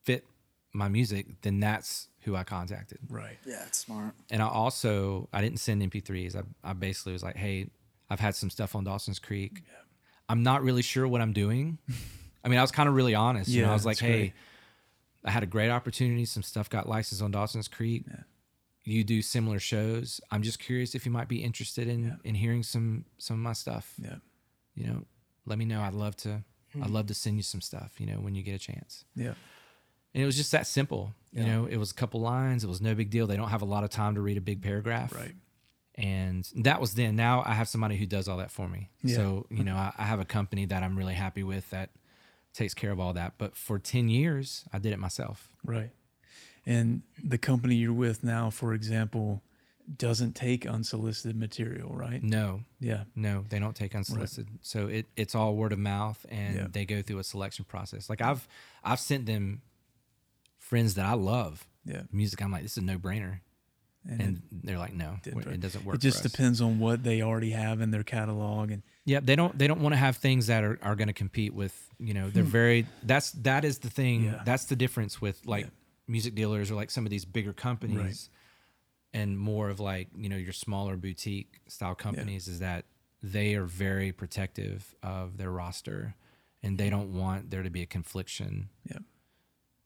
[0.05, 0.25] fit
[0.73, 2.99] my music, then that's who I contacted.
[3.09, 3.39] Right.
[3.47, 4.15] Yeah, it's smart.
[4.31, 6.37] And I also, I didn't send MP3s.
[6.37, 7.69] I, I basically was like, hey,
[8.11, 9.63] I've had some stuff on Dawson's Creek.
[9.67, 9.75] Yeah.
[10.31, 11.79] I'm not really sure what I'm doing.
[12.45, 13.51] I mean, I was kind of really honest.
[13.51, 14.33] you know, Yeah, I was like, that's hey, great.
[15.25, 16.25] I had a great opportunity.
[16.25, 18.05] Some stuff got licensed on Dawson's Creek.
[18.89, 20.21] You do similar shows.
[20.31, 23.53] I'm just curious if you might be interested in in hearing some some of my
[23.53, 23.95] stuff.
[24.03, 24.17] Yeah.
[24.75, 25.05] You know,
[25.47, 25.81] let me know.
[25.81, 26.45] I'd love to.
[26.73, 26.85] Hmm.
[26.85, 27.93] I'd love to send you some stuff.
[27.99, 29.05] You know, when you get a chance.
[29.15, 29.35] Yeah.
[30.15, 31.15] And it was just that simple.
[31.33, 32.65] You know, it was a couple lines.
[32.65, 33.27] It was no big deal.
[33.27, 35.15] They don't have a lot of time to read a big paragraph.
[35.15, 35.35] Right.
[35.95, 37.15] And that was then.
[37.15, 38.89] Now I have somebody who does all that for me.
[39.03, 39.17] Yeah.
[39.17, 41.91] So, you know, I, I have a company that I'm really happy with that
[42.55, 43.35] takes care of all that.
[43.37, 45.51] But for 10 years, I did it myself.
[45.65, 45.91] Right.
[46.69, 49.43] And the company you're with now, for example,
[49.97, 52.23] doesn't take unsolicited material, right?
[52.23, 53.05] No, Yeah.
[53.17, 54.49] no, they don't take unsolicited.
[54.61, 56.67] So it, it's all word of mouth and Yeah.
[56.71, 58.11] they go through a selection process.
[58.11, 58.47] Like I've,
[58.85, 59.63] I've sent them
[60.59, 62.03] friends that I love Yeah.
[62.13, 62.43] music.
[62.43, 63.41] I'm like, this is a no brainer.
[64.09, 65.47] And, And they're like, no, right?
[65.47, 65.97] it doesn't work.
[65.97, 69.59] It just depends on what they already have in their catalog and Yep, they don't
[69.59, 72.29] they don't want to have things that are, are going to compete with you know
[72.29, 74.27] they're very that's that is the thing Hmm.
[74.27, 74.43] Yeah.
[74.45, 75.71] that's the difference with like Yeah.
[76.09, 78.31] Music dealers or like some of these bigger companies
[79.13, 82.85] and more of like you know your smaller boutique style companies is that
[83.23, 86.15] they are very protective of their roster
[86.63, 88.99] and they don't want there to be a confliction yeah.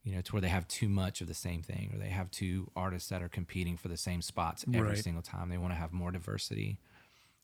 [0.03, 2.29] you know to where they have too much of the same thing or they have
[2.31, 4.97] two artists that are competing for the same spots every Right.
[4.97, 6.77] single time they want to have more diversity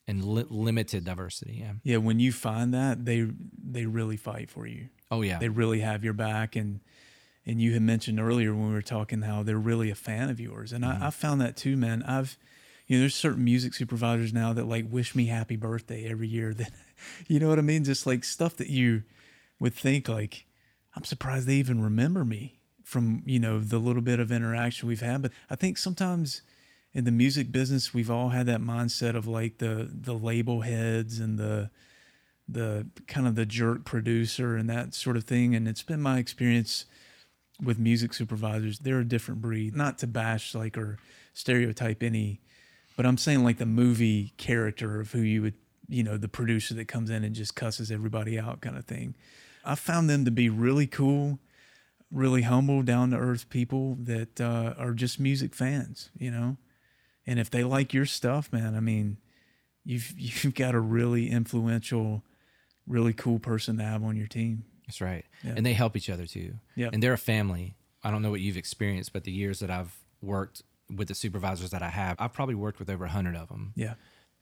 [0.07, 3.27] and li- limited diversity yeah Yeah, when you find that, they
[3.71, 4.89] they really fight for you.
[5.11, 6.79] oh yeah They really have your back and
[7.45, 10.39] and you had mentioned earlier when we were talking how they're really a fan of
[10.39, 10.71] yours.
[10.71, 11.03] And I, mm-hmm.
[11.03, 12.03] I found that too, man.
[12.03, 12.37] I've
[12.89, 16.53] you know, there's certain music supervisors now that like wish me happy birthday every year
[16.55, 16.71] that
[17.27, 17.83] you know what I mean?
[17.83, 19.03] Just like stuff that you
[19.59, 20.45] would think like,
[20.95, 25.01] I'm surprised they even remember me from, you know, the little bit of interaction we've
[25.01, 25.21] had.
[25.21, 26.41] But I think sometimes
[26.91, 31.19] in the music business we've all had that mindset of like the the label heads
[31.19, 31.69] and the
[32.47, 35.53] the kind of the jerk producer and that sort of thing.
[35.53, 36.85] And it's been my experience
[37.61, 38.79] with music supervisors.
[38.79, 39.75] They're a different breed.
[39.75, 40.97] Not to bash like or
[41.33, 42.41] stereotype any,
[42.95, 45.55] but I'm saying like the movie character of who you would,
[45.87, 49.15] you know, the producer that comes in and just cusses everybody out kind of thing.
[49.65, 51.39] I found them to be really cool,
[52.11, 56.57] really humble, down to earth people that uh, are just music fans, you know?
[57.27, 59.17] And if they like your stuff, man, I mean,
[59.83, 62.23] you've you've got a really influential,
[62.87, 64.63] really cool person to have on your team.
[64.89, 65.23] That's right.
[65.43, 65.53] Yeah.
[65.55, 66.55] And they help each other too.
[66.75, 66.89] Yeah.
[66.91, 67.75] And they're a family.
[68.03, 71.69] I don't know what you've experienced, but the years that I've worked with the supervisors
[71.69, 73.93] that I have, I've probably worked with over a 100 of them Yeah.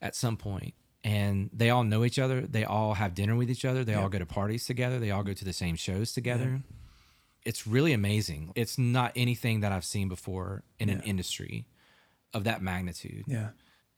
[0.02, 0.74] at some point.
[1.04, 2.42] And they all know each other.
[2.42, 3.84] They all have dinner with each other.
[3.84, 5.00] They all go to parties together.
[5.00, 6.62] They all go to the same shows together.
[7.44, 8.52] It's really amazing.
[8.56, 11.66] It's not anything that I've seen before in an industry
[12.34, 13.26] of that magnitude.
[13.28, 13.50] Yeah.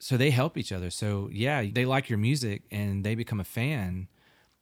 [0.01, 0.89] so they help each other.
[0.89, 4.07] So yeah, they like your music and they become a fan.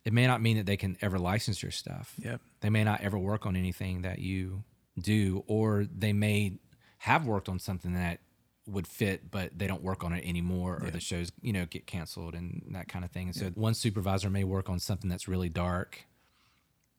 [0.08, 2.14] It may not mean that they can ever license your stuff.
[2.24, 2.40] Yep.
[2.62, 4.64] They may not ever work on anything that you
[4.98, 6.60] do, or they may
[7.00, 8.22] have worked on something that
[8.66, 11.86] would fit, but they don't work on it anymore, or the shows, you know, get
[11.88, 13.28] canceled and that kind of thing.
[13.28, 16.06] And so one supervisor may work on something that's really dark,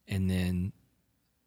[0.06, 0.72] and then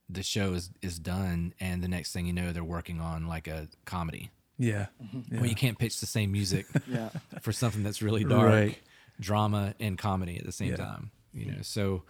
[0.10, 3.48] the show is, is done, and the next thing you know, they're working on like
[3.48, 4.32] a comedy.
[4.58, 4.88] Yeah.
[5.04, 5.20] Mm-hmm.
[5.34, 5.40] yeah.
[5.42, 7.10] Well, you can't pitch the same music Yeah.
[7.42, 8.78] for something that's really dark, Right.
[9.20, 10.78] drama and comedy at the same Yeah.
[10.78, 11.12] time.
[11.34, 12.04] You know, so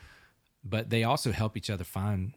[0.64, 2.34] but they also help each other find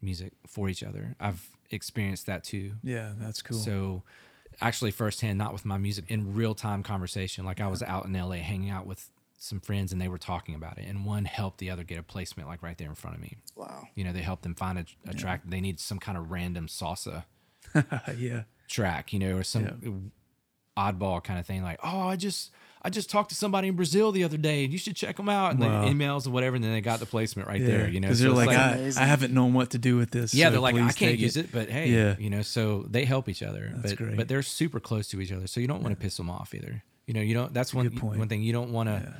[0.00, 1.16] music for each other.
[1.18, 2.72] I've experienced that too.
[2.82, 3.58] Yeah, that's cool.
[3.58, 4.02] So
[4.60, 7.44] actually firsthand, not with my music, in real time conversation.
[7.44, 10.54] Like I was out in LA hanging out with some friends and they were talking
[10.54, 13.16] about it, and one helped the other get a placement like right there in front
[13.16, 13.36] of me.
[13.56, 13.88] Wow.
[13.94, 15.42] You know, they helped them find a, a track.
[15.44, 17.24] They need some kind of random salsa
[18.16, 18.42] yeah.
[18.68, 20.12] track, you know, or some
[20.76, 21.62] oddball kind of thing.
[21.62, 22.50] Like, oh, I just
[22.86, 25.28] I just talked to somebody in Brazil the other day, and you should check them
[25.30, 25.52] out.
[25.52, 25.86] And Wow.
[25.88, 27.88] emails and whatever, and then they got the placement right there.
[27.88, 29.02] You know, because So they're it's like, I.
[29.02, 30.34] I haven't known what to do with this.
[30.34, 31.50] yeah, so they're like, I can't use it.
[31.50, 32.16] but hey, Yeah.
[32.18, 33.70] you know, so they help each other.
[33.76, 34.16] That's but great.
[34.16, 36.54] but they're super close to each other, so you don't want to piss them off
[36.54, 36.82] either.
[37.06, 37.54] You know, you don't.
[37.54, 38.18] That's one point.
[38.18, 39.00] one thing you don't want to.
[39.02, 39.14] Yeah.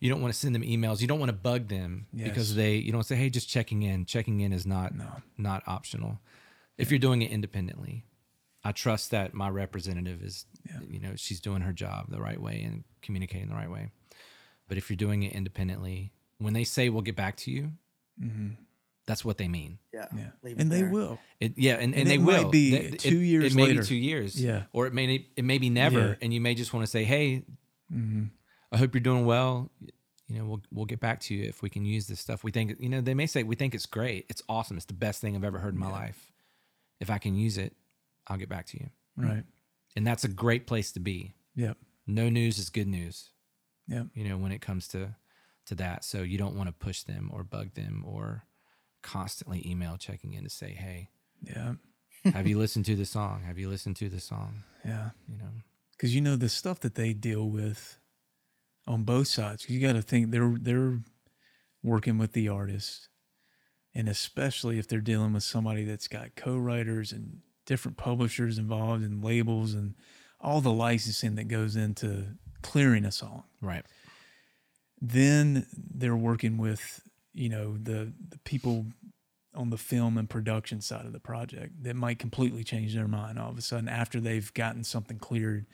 [0.00, 1.00] You don't want to send them emails.
[1.00, 2.76] You don't want to bug them because they.
[2.76, 5.06] You don't say, "Hey, just checking in." Checking in is not No.
[5.38, 6.20] not optional.
[6.76, 8.04] If you're doing it independently,
[8.62, 10.80] I trust that my representative is, Yeah.
[10.88, 13.90] you know, she's doing her job the right way and communicating the right way.
[14.68, 17.72] But if you're doing it independently, when they say we'll get back to you,
[19.06, 19.78] that's what they mean.
[19.92, 20.02] Yeah.
[20.06, 20.18] Mm-hmm.
[20.18, 20.90] Yeah, Leave it and they there.
[20.90, 21.18] will.
[21.40, 23.62] It, yeah, and, and, And they it will be Th- it- two years It may
[23.68, 23.80] later.
[23.80, 24.40] be two years.
[24.42, 24.64] Yeah.
[24.72, 26.14] or it may it may be never, Yeah.
[26.20, 27.44] and you may just want to say, "Hey,
[27.92, 28.24] Mm-hmm.
[28.70, 29.70] I hope you're doing well.
[30.28, 32.44] You know, we'll we'll get back to you if we can use this stuff.
[32.44, 34.92] We think you know they may say we think it's great, it's awesome, it's the
[34.92, 36.30] best thing I've ever heard in my life.
[37.00, 37.72] If I can use it,
[38.26, 38.90] I'll get back to you.
[39.16, 39.44] Right.
[39.96, 41.32] And that's a great place to be.
[41.56, 41.78] Yep.
[42.08, 43.30] No news is good news.
[43.86, 44.04] Yeah.
[44.14, 45.14] You know, when it comes to
[45.66, 48.44] to that, so you don't want to push them or bug them or
[49.02, 51.10] constantly email checking in to say, "Hey,
[51.42, 51.74] Yeah.
[52.24, 53.42] have you listened to the song?
[53.44, 55.10] Have you listened to the song?" Yeah.
[55.28, 55.50] You know.
[55.92, 57.98] because you know the stuff that they deal with
[58.86, 59.68] on both sides.
[59.68, 61.00] You got to think they're they're
[61.82, 63.08] working with the artist,
[63.94, 69.22] and especially if they're dealing with somebody that's got co-writers and different publishers involved and
[69.22, 69.94] labels and
[70.40, 72.26] all the licensing that goes into
[72.62, 73.44] clearing a song.
[73.60, 73.84] Right.
[75.00, 77.00] Then they're working with
[77.34, 78.86] you know the the people
[79.54, 83.38] on the film and production side of the project that might completely change their mind
[83.38, 85.66] all of a sudden after they've gotten something cleared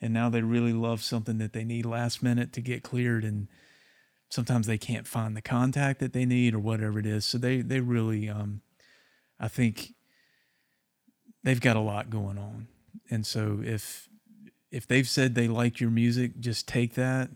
[0.00, 3.48] and now they really love something that they need last minute to get cleared and
[4.30, 7.60] sometimes they can't find the contact that they need or whatever it is so they
[7.60, 8.60] they really um
[9.40, 9.94] i think
[11.42, 12.68] they've got a lot going on
[13.10, 14.08] and so if
[14.70, 17.30] if they've said they like your music just take that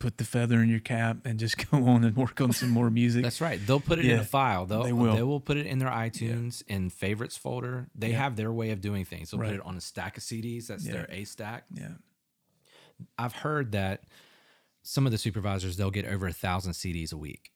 [0.00, 2.90] put the feather in your cap and just go on and work on some more
[2.90, 3.58] music That's right.
[3.64, 4.66] They'll put it in a file.
[4.66, 5.26] They'll they they will.
[5.26, 5.40] will.
[5.40, 7.88] put it in their iTunes in favorites folder.
[7.94, 8.18] They Yeah.
[8.18, 9.30] have their way of doing things.
[9.30, 9.50] They'll Right.
[9.50, 10.66] put it on a stack of CDs.
[10.66, 10.92] That's Yeah.
[10.92, 11.64] their A stack.
[11.72, 11.92] yeah
[13.18, 14.04] I've heard that
[14.82, 17.50] some of the supervisors they'll get over a thousand CDs a week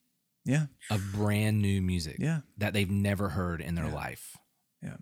[0.44, 2.40] yeah of brand new music Yeah.
[2.56, 3.94] that they've never heard in their Yeah.
[3.94, 4.36] life.
[4.82, 4.96] yeah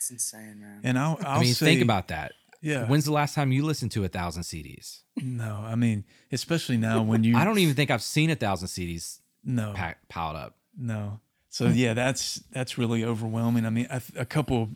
[0.00, 0.80] It's insane, man.
[0.82, 2.32] and i'll, I'll i mean, say, think about that.
[2.62, 5.00] yeah When's the last time you listened to a thousand CDs?
[5.22, 8.68] no i mean especially now when you I don't even think I've seen a thousand
[8.68, 10.56] CDs no pa- piled up.
[10.76, 11.20] No.
[11.50, 13.66] So yeah, that's that's really overwhelming.
[13.66, 14.70] I mean, a, a couple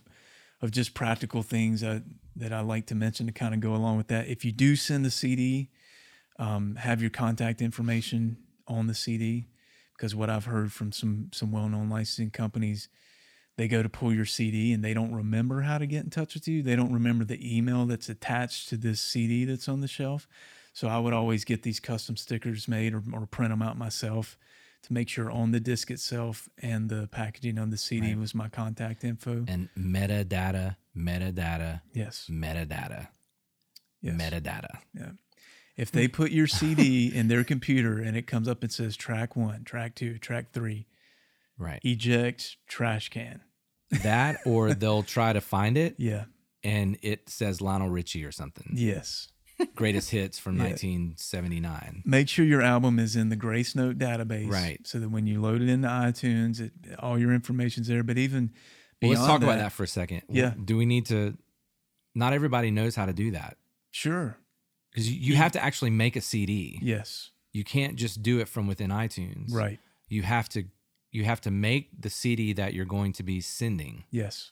[0.61, 2.03] of just practical things that
[2.37, 4.27] that I like to mention to kind of go along with that.
[4.29, 5.71] If you do send the CD,
[6.39, 9.47] um, have your contact information on the CD,
[9.97, 12.89] because what I've heard from some some well known licensing companies,
[13.57, 16.35] they go to pull your CD and they don't remember how to get in touch
[16.35, 16.63] with you.
[16.63, 20.27] They don't remember the email that's attached to this CD that's on the shelf.
[20.73, 24.37] So I would always get these custom stickers made or, or print them out myself
[24.83, 28.19] to make sure on the disc itself and the packaging on the CD Right.
[28.19, 29.45] was my contact info.
[29.47, 32.29] And metadata, metadata, yes.
[32.31, 33.09] metadata,
[34.03, 34.15] Yes.
[34.21, 34.79] metadata.
[34.95, 35.13] Yeah.
[35.77, 39.35] If they put your CD in their computer and it comes up and says track
[39.37, 40.87] one, track two, track three,
[41.59, 41.81] Right.
[41.85, 43.41] eject trash can.
[44.03, 46.25] that or they'll try to find it Yeah.
[46.65, 48.73] and it says Lionel Richie or something.
[48.75, 49.29] Yes.
[49.77, 50.65] Greatest hits from Yeah.
[50.71, 52.03] 1979.
[52.05, 54.51] Make sure your album is in the Gracenote database.
[54.51, 54.85] Right.
[54.87, 58.03] So that when you load it into iTunes, it, all your information's there.
[58.03, 58.51] But even
[59.01, 60.23] Well, let's talk about that for a second.
[60.29, 60.55] Yeah.
[60.63, 61.37] Do we need to?
[62.17, 63.57] Not everybody knows how to do that
[63.93, 64.37] Sure.
[64.91, 66.79] because you, you have to actually make a CD.
[66.83, 67.31] Yes.
[67.53, 69.53] You can't just do it from within iTunes.
[69.53, 69.79] Right.
[70.09, 70.65] You have to.
[71.15, 74.51] You have to make the CD that you're going to be sending, Yes.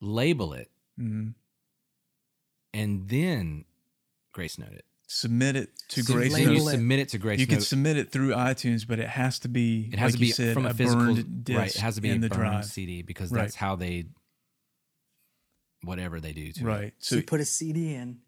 [0.00, 1.30] label it, hmm
[2.74, 3.64] and then
[4.36, 4.84] Gracenote it.
[5.08, 6.68] Submit it to So Grace then you Note.
[6.70, 9.88] submit it to Grace You can submit it through iTunes, but it has to be
[9.92, 11.74] It has like to be you said, from a a physical burned disc right.
[11.74, 12.64] It has to be in a the burned drive.
[12.66, 13.42] CD because Right.
[13.42, 14.04] that's how they
[15.82, 16.64] whatever they do to it.
[16.64, 16.94] Right.
[16.98, 18.20] so So you put a CD in,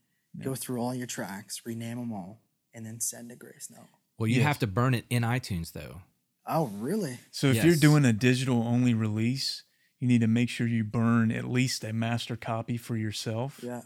[0.43, 2.41] go through all your tracks, rename them all,
[2.73, 3.89] and then send a Gracenote.
[4.19, 4.45] Well, you Yes.
[4.47, 6.01] have to burn it in iTunes though.
[6.47, 7.19] Oh, really?
[7.31, 9.63] so if you're doing a digital only release,
[9.99, 13.61] you need to make sure you burn at least a master copy for yourself.
[13.63, 13.83] Yeah.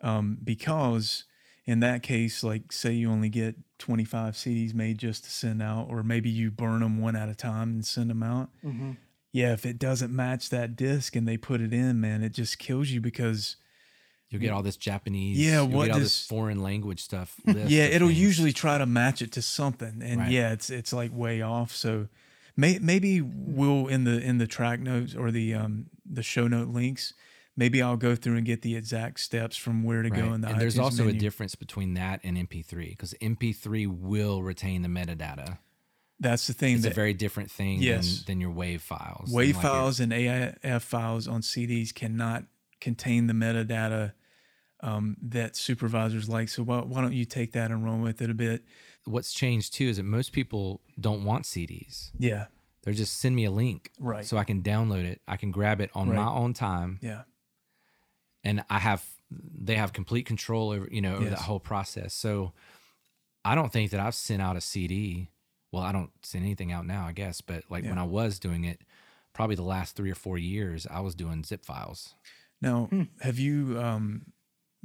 [0.00, 1.24] Um, because
[1.66, 5.88] in that case, like say you only get 25 CDs made just to send out,
[5.90, 8.48] or maybe you burn them one at a time and send them out.
[8.64, 8.92] Mm-hmm.
[9.32, 12.58] Yeah, if it doesn't match that disc and they put it in, man, it just
[12.58, 13.56] kills you because
[14.30, 17.40] You'll get all this Japanese, Yeah, what does- this foreign language stuff.
[17.46, 18.20] yeah, it'll things.
[18.20, 20.30] usually try to match it to something, and Right.
[20.30, 21.74] yeah, it's it's like way off.
[21.74, 22.08] So
[22.56, 26.68] may, maybe we'll in the in the track notes or the um the show note
[26.68, 27.14] links,
[27.56, 30.48] maybe I'll go through and get the exact steps from where to go in the
[30.48, 31.16] and there's also menu.
[31.16, 35.58] a difference between that and MP3 because MP3 will retain the metadata.
[36.20, 38.24] That's the thing It's a very different thing Yes.
[38.24, 39.30] than, than your WAV files.
[39.32, 42.44] WAV like files and AIF files on CDs cannot
[42.80, 44.12] contain the metadata
[44.80, 46.48] um, that supervisors like.
[46.48, 48.64] So why, why don't you take that and run with it a bit?
[49.04, 52.10] what's changed too is that most people don't want CDs.
[52.18, 52.46] Yeah,
[52.82, 54.26] They're just send me a link, Right.
[54.26, 55.22] So I can download it.
[55.26, 56.16] I can grab it on Right.
[56.16, 57.22] my own time, yeah,
[58.44, 61.38] and I have they have complete control over you know over Yes.
[61.38, 62.14] that whole process.
[62.14, 62.52] So
[63.44, 65.28] I don't think that I've sent out a CD.
[65.72, 68.64] Well, I don't send anything out now, I guess, but like when I was doing
[68.64, 68.80] it,
[69.32, 72.14] probably the last three or four years, I was doing zip files
[72.60, 72.88] Now,
[73.20, 74.26] have you um,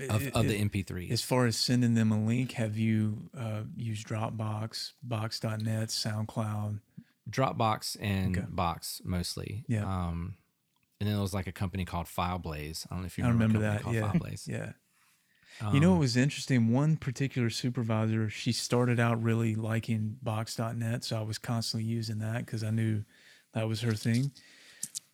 [0.09, 1.11] of, i- of the MP3?
[1.11, 2.53] as far as sending them a link?
[2.53, 6.79] Have you uh, used Dropbox, Box.net, SoundCloud?
[7.29, 8.45] Dropbox and Okay.
[8.49, 9.63] Box mostly.
[9.67, 9.83] Yeah.
[9.85, 10.35] Um,
[10.99, 12.85] and then there was like a company called Fileblaze.
[12.89, 13.81] I don't know if you I remember, remember a that.
[13.81, 14.47] company Yeah, Fileblaze.
[14.47, 15.71] yeah.
[15.73, 16.71] you know Um, what was interesting?
[16.71, 22.45] One particular supervisor, she started out really liking Box.net, so I was constantly using that
[22.45, 23.03] because I knew
[23.53, 24.31] that was her thing.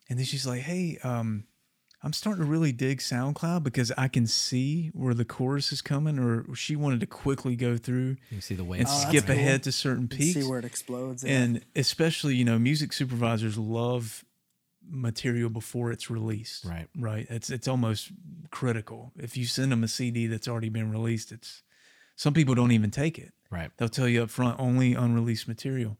[0.08, 1.44] And then she's like, "Hey, um,
[2.02, 6.18] I'm starting to really dig SoundCloud because I can see where the chorus is coming."
[6.18, 9.34] Or she wanted to quickly go through You see the way and Oh, skip cool.
[9.34, 10.40] ahead to certain And peaks.
[10.40, 11.22] see where it explodes.
[11.24, 11.38] yeah.
[11.38, 14.24] and especially you know music supervisors love
[14.92, 16.88] material before it's released Right.
[16.98, 18.10] right it's it's almost
[18.50, 21.62] critical if you send them a cd that's already been released it's
[22.16, 23.70] some people don't even take it right.
[23.76, 25.96] they'll tell you up front only unreleased material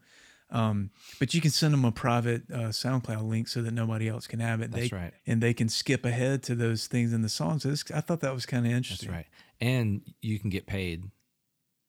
[0.50, 4.26] um, but you can send them a private uh, SoundCloud link so that nobody else
[4.26, 4.70] can have it.
[4.70, 5.12] That's they, right.
[5.26, 7.62] And they can skip ahead to those things in the songs.
[7.62, 9.08] This, I thought that was kind of interesting.
[9.10, 9.26] That's right.
[9.60, 11.04] And you can get paid.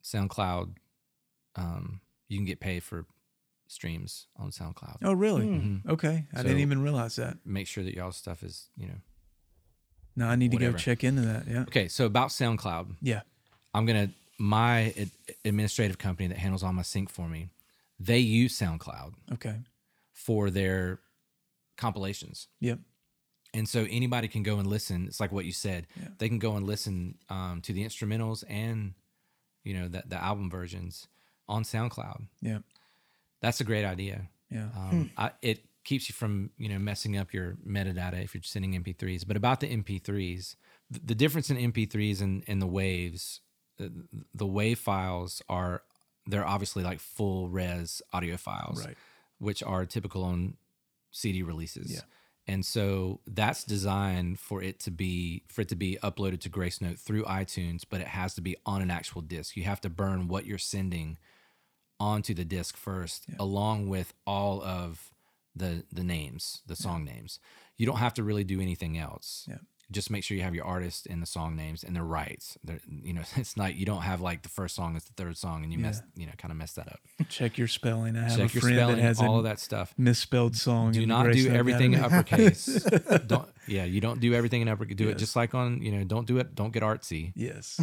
[0.04, 0.76] SoundCloud,
[1.56, 3.06] um, you can get paid for
[3.68, 4.98] streams on SoundCloud.
[5.04, 5.46] Oh, really?
[5.46, 5.86] Mhm.
[5.88, 7.38] Okay, I So- didn't even realize that.
[7.46, 9.02] Make sure that y'all's stuff is, you know.
[10.16, 10.74] No, I need to Whatever.
[10.74, 11.48] go check into that.
[11.48, 13.22] Yeah, Okay, so about SoundCloud, yeah,
[13.74, 14.94] I'm gonna my
[15.46, 17.50] administrative company that handles all my sync for me.
[18.04, 19.58] They use SoundCloud okay,
[20.14, 21.00] for their
[21.78, 22.48] compilations.
[22.60, 22.80] yep,
[23.54, 25.06] And so anybody can go and listen.
[25.08, 25.88] It's like what you said.
[26.00, 26.10] Yeah.
[26.18, 28.94] They can go and listen um, to the instrumentals and
[29.64, 31.08] you know the, the album versions
[31.48, 32.28] on SoundCloud.
[32.42, 32.60] yeah,
[33.42, 34.30] That's a great idea.
[34.50, 34.70] yeah.
[34.76, 38.74] Um, I, it keeps you from you know messing up your metadata if you're sending
[38.84, 39.28] MP3s.
[39.28, 40.56] But about the MP3s,
[40.90, 43.42] the, the difference in MP3s and, and the waves,
[43.78, 43.92] the,
[44.34, 45.84] the wave files are
[46.28, 48.98] they're obviously like full res audio files, Right.
[49.40, 50.58] which are typical on
[51.12, 51.92] CD releases.
[51.92, 52.02] Yeah.
[52.48, 57.00] And so that's designed for it to be for it to be uploaded to Gracenote
[57.00, 59.56] through iTunes, but it has to be on an actual disc.
[59.56, 61.18] You have to burn what you're sending
[62.00, 65.12] onto the disc first, along with all of
[65.56, 67.40] the the names, the song names.
[67.78, 69.46] You don't have to really do anything else.
[69.48, 69.58] Yeah.
[69.92, 72.02] Just make sure you have your artist and the song names and they're.
[72.64, 75.38] They're, you know, it's not you don't have like the first song is the third
[75.38, 77.00] song and you mess you know kind of mess that up.
[77.30, 78.18] Check your spelling.
[78.18, 79.94] I have Check a your friend spelling, that has all of that stuff.
[79.98, 80.92] misspelled song.
[80.92, 82.66] Do not do everything uppercase.
[83.28, 84.98] don't yeah, you don't do everything in uppercase.
[84.98, 86.04] Do it just like on you know.
[86.04, 86.56] Don't do it.
[86.56, 87.32] Don't get artsy.
[87.36, 87.80] yes.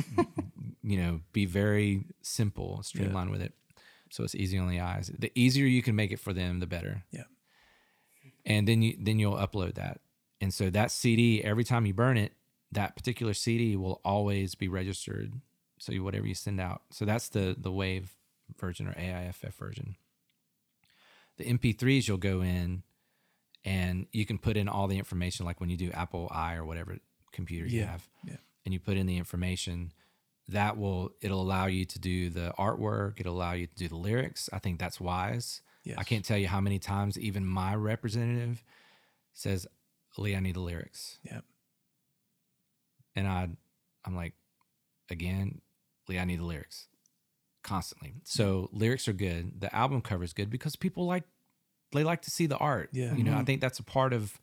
[0.82, 3.52] you know, be very simple, streamlined with it.
[4.10, 5.10] So it's easy on the eyes.
[5.18, 7.04] The easier you can make it for them, the better.
[7.10, 7.24] Yeah.
[8.46, 10.00] And then you then you'll upload that.
[10.40, 12.32] And so that CD, every time you burn it,
[12.72, 15.32] that particular CD will always be registered.
[15.78, 16.82] So you, whatever you send out.
[16.90, 18.14] So that's the the wave
[18.58, 19.96] version or AIFF version.
[21.36, 22.82] The MP3s you'll go in
[23.64, 26.64] and you can put in all the information like when you do Apple i or
[26.64, 26.98] whatever
[27.32, 28.08] computer you Yeah, have.
[28.24, 28.36] yeah.
[28.64, 29.92] And you put in the information
[30.48, 33.96] that will it'll allow you to do the artwork it'll allow you to do the
[33.96, 35.96] lyrics i think that's wise Yes.
[35.98, 38.64] i can't tell you how many times even my representative
[39.34, 39.66] says
[40.20, 41.44] lee i need the lyrics Yep.
[43.16, 43.48] and i
[44.04, 44.34] i'm like
[45.10, 45.60] again
[46.08, 46.86] lee i need the lyrics
[47.62, 51.24] constantly so lyrics are good the album cover is good because people like
[51.92, 53.14] they like to see the art Yeah.
[53.14, 53.44] you know i mm-hmm.
[53.44, 54.38] think that's a part of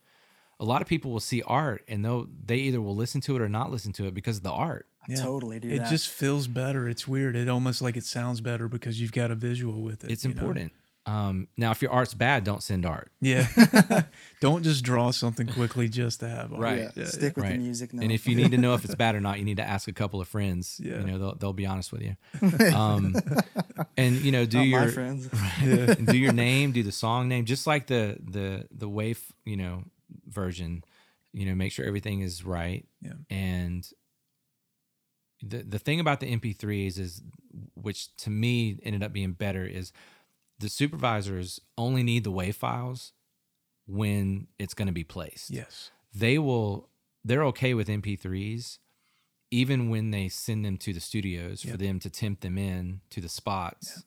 [0.60, 3.42] a lot of people will see art and they'll they either will listen to it
[3.42, 5.90] or not listen to it because of the art I totally do It that.
[5.92, 6.90] just feels better.
[6.90, 7.36] It's weird.
[7.36, 10.10] It almost like it sounds better because you've got a visual with it.
[10.10, 10.72] it's important.
[10.74, 10.80] know?
[11.06, 11.28] Important.
[11.28, 13.12] Um, now, if your art's bad, don't send art.
[13.22, 13.48] Yeah.
[14.42, 16.52] Don't just draw something quickly just to have.
[16.52, 16.62] art.
[16.62, 16.90] Right.
[16.96, 17.54] yeah, stick with right.
[17.54, 17.94] the music.
[17.94, 18.04] Now.
[18.04, 19.88] And if you need to know if it's bad or not, you need to ask
[19.88, 20.80] a couple of friends.
[20.84, 21.00] Yeah.
[21.00, 22.16] You know, they'll, they'll be honest with you.
[22.76, 23.16] Um,
[23.96, 25.30] and you know, do Not your my friends.
[26.06, 29.84] do your name, do the song name, just like the the the wave, you know,
[30.28, 30.84] version.
[31.32, 32.86] You know, make sure everything is right.
[33.02, 33.14] Yeah.
[33.30, 33.88] And
[35.42, 37.22] the the thing about the MP3s is,
[37.76, 39.92] which to me ended up being better, is
[40.60, 43.12] the supervisors only need the wave files
[43.88, 45.50] when it's going to be placed.
[45.52, 45.92] Yes.
[46.14, 46.90] They will
[47.24, 48.78] they're okay with MP3s,
[49.52, 53.20] even when they send them to the studios for them to tempt them in to
[53.22, 54.04] the spots.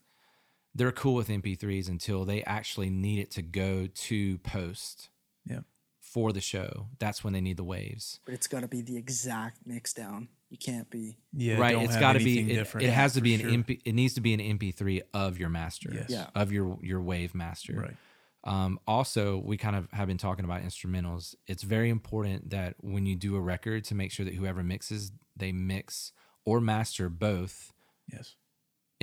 [0.74, 5.08] They're cool with MP3s until they actually need it to go to post
[5.46, 5.64] Yep.
[5.98, 6.86] for the show.
[6.98, 8.20] That's when they need the waves.
[8.24, 10.28] But it's got to be the exact mix down.
[10.50, 11.18] You can't be.
[11.32, 11.76] Yeah, right.
[11.76, 12.52] it's got to be.
[12.52, 13.50] It, it has to be an sure.
[13.50, 13.80] MP.
[13.84, 15.90] It needs to be an MP3 of your master.
[15.92, 16.06] Yes.
[16.08, 16.26] Yeah.
[16.34, 17.74] Of your your wave master.
[17.74, 17.96] Right.
[18.44, 21.34] Um, also, we kind of have been talking about instrumentals.
[21.46, 25.12] It's very important that when you do a record, to make sure that whoever mixes,
[25.36, 26.12] they mix
[26.44, 27.72] or master both
[28.10, 28.36] Yes.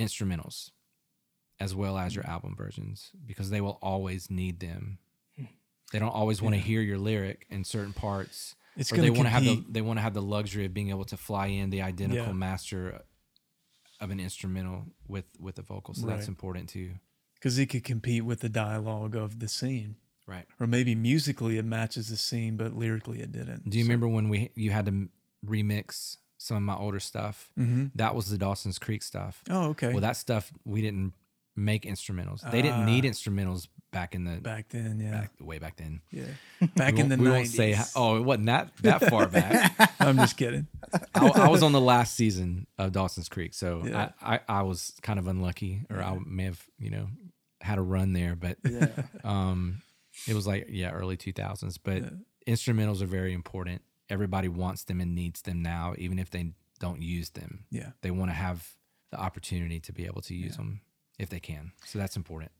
[0.00, 0.70] instrumentals
[1.60, 4.98] as well as your album versions because they will always need them.
[5.92, 8.56] They don't always want to hear your lyric in certain parts.
[8.76, 10.90] It's or they want to have the they want to have the luxury of being
[10.90, 12.32] able to fly in the identical Yeah.
[12.32, 13.02] master
[14.00, 15.94] of an instrumental with with a vocal.
[15.94, 16.28] So that's Right.
[16.28, 16.94] important too.
[17.34, 19.96] Because it could compete with the dialogue of the scene.
[20.26, 20.46] Right.
[20.58, 23.70] Or maybe musically it matches the scene, but lyrically it didn't.
[23.70, 25.08] Do you So- remember when we you had to
[25.44, 27.50] remix some of my older stuff?
[27.58, 27.92] Mhm.
[27.94, 29.42] That was the Dawson's Creek stuff.
[29.48, 29.90] Oh, okay.
[29.92, 31.14] Well, that stuff we didn't
[31.54, 32.48] make instrumentals.
[32.50, 33.08] They didn't need Ah.
[33.08, 35.10] instrumentals back in the back then, yeah.
[35.10, 36.02] back, way back then.
[36.10, 36.24] Yeah.
[36.76, 37.30] Back we in the we 90s.
[37.30, 37.72] won't say.
[37.72, 39.94] How, oh, it wasn't that that far back.
[40.00, 40.66] I'm just kidding.
[41.14, 44.10] I, I was on the last season of Dawson's Creek, so Yeah.
[44.20, 47.06] I, I I was kind of unlucky, or I may have you know
[47.62, 48.88] had a run there, but Yeah.
[49.24, 49.80] um,
[50.28, 51.78] it was like yeah, early two thousands.
[51.78, 52.04] But
[52.46, 53.80] instrumentals are very important.
[54.10, 57.64] Everybody wants them and needs them now, even if they don't use them.
[57.70, 57.92] Yeah.
[58.02, 58.68] They want to have
[59.10, 60.80] the opportunity to be able to use them
[61.18, 61.72] if they can.
[61.86, 62.52] So that's important.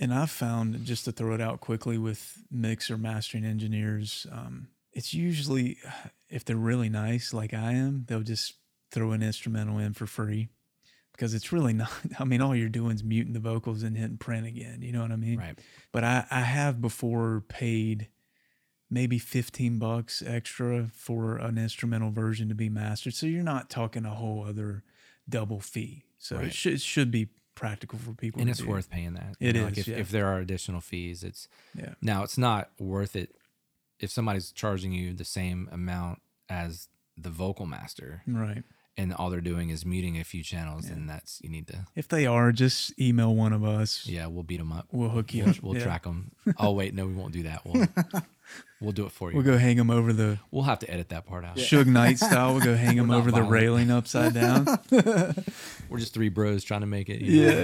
[0.00, 4.68] And I've found, just to throw it out quickly with mix or mastering engineers, um,
[4.92, 5.78] it's usually,
[6.28, 8.54] if they're really nice like I am, they'll just
[8.90, 10.48] throw an instrumental in for free
[11.12, 14.18] because it's really not, I mean, all you're doing is muting the vocals and hitting
[14.18, 14.80] print again.
[14.82, 15.38] You know what I mean?
[15.38, 15.58] Right.
[15.92, 18.08] But I, I have before paid
[18.90, 23.14] maybe 15 bucks extra for an instrumental version to be mastered.
[23.14, 24.84] So you're not talking a whole other
[25.28, 26.04] double fee.
[26.18, 26.52] So it, Right.
[26.52, 28.40] should, it should be practical for people.
[28.40, 28.68] and it's do.
[28.68, 29.36] worth paying that.
[29.40, 29.96] It Like is, if, yeah.
[29.96, 31.94] if there are additional fees, it's Yeah.
[32.00, 33.34] now it's not worth it
[34.00, 38.64] if somebody's charging you the same amount as the vocal master Right.
[38.96, 42.08] and all they're doing is muting a few channels and that's you need to If
[42.08, 44.06] they are, just email one of us.
[44.06, 45.62] yeah we'll beat them up We'll hook you we'll, up.
[45.62, 45.84] we'll Yeah.
[45.84, 47.86] track them oh wait no we won't do that we'll
[48.80, 51.08] we'll do it for you We'll go hang them over the we'll have to edit
[51.10, 52.54] that part out Suge Knight style.
[52.54, 53.52] We'll go hang them not over the violent.
[53.52, 54.66] railing upside down.
[55.88, 57.62] we're just three bros trying to make it you know?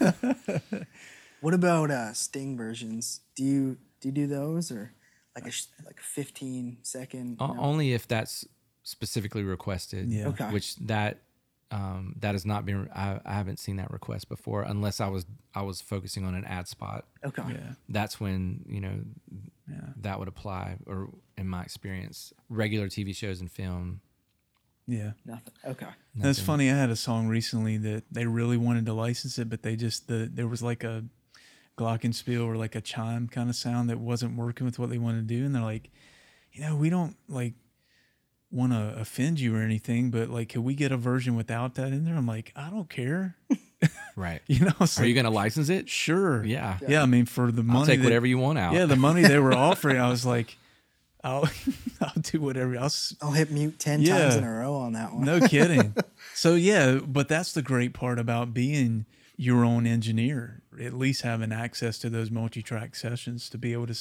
[0.00, 0.78] yeah, yeah.
[1.40, 3.20] What about uh, Sting versions?
[3.36, 4.94] Do you do you do those or
[5.34, 5.52] like a
[5.84, 7.36] like a 15 second?
[7.40, 7.60] O- you know?
[7.60, 8.46] only if that's
[8.82, 10.28] specifically requested Yeah.
[10.28, 10.50] Okay.
[10.50, 11.18] which that
[11.76, 15.24] um, that has not been I, I haven't seen that request before unless I was
[15.54, 17.42] I was focusing on an ad spot Okay.
[17.48, 17.72] yeah.
[17.88, 18.96] that's when you know
[19.68, 19.88] Yeah.
[20.06, 24.00] that would apply or in my experience regular tv shows and film
[24.86, 25.12] Yeah.
[25.24, 25.54] Nothing.
[25.72, 25.92] Okay.
[26.14, 26.70] That's funny.
[26.70, 30.06] I had a song recently that they really wanted to license it, but they just
[30.08, 31.04] the there was like a
[31.78, 35.26] glockenspiel or like a chime kind of sound that wasn't working with what they wanted
[35.28, 35.90] to do, and they're like,
[36.52, 37.54] you know, we don't like
[38.54, 41.88] want to offend you or anything, but like, can we get a version without that
[41.88, 42.14] in there?
[42.14, 43.36] I'm like, I don't care.
[44.16, 46.42] right You know, it's are you gonna license it sure?
[46.44, 47.02] yeah yeah.
[47.02, 49.22] I mean, for the money, i'll take that- whatever you want out Yeah, the money
[49.22, 50.56] they were offering, I was like,
[51.22, 51.48] I'll
[52.00, 52.76] I'll do whatever.
[52.78, 54.18] I'll s- I'll hit mute 10 Yeah.
[54.18, 55.24] times in a row on that one.
[55.24, 55.94] No kidding.
[56.34, 59.04] so yeah, but that's the great part about being
[59.36, 60.62] your own engineer.
[60.80, 63.98] At least having access to those multi-track sessions to be able to.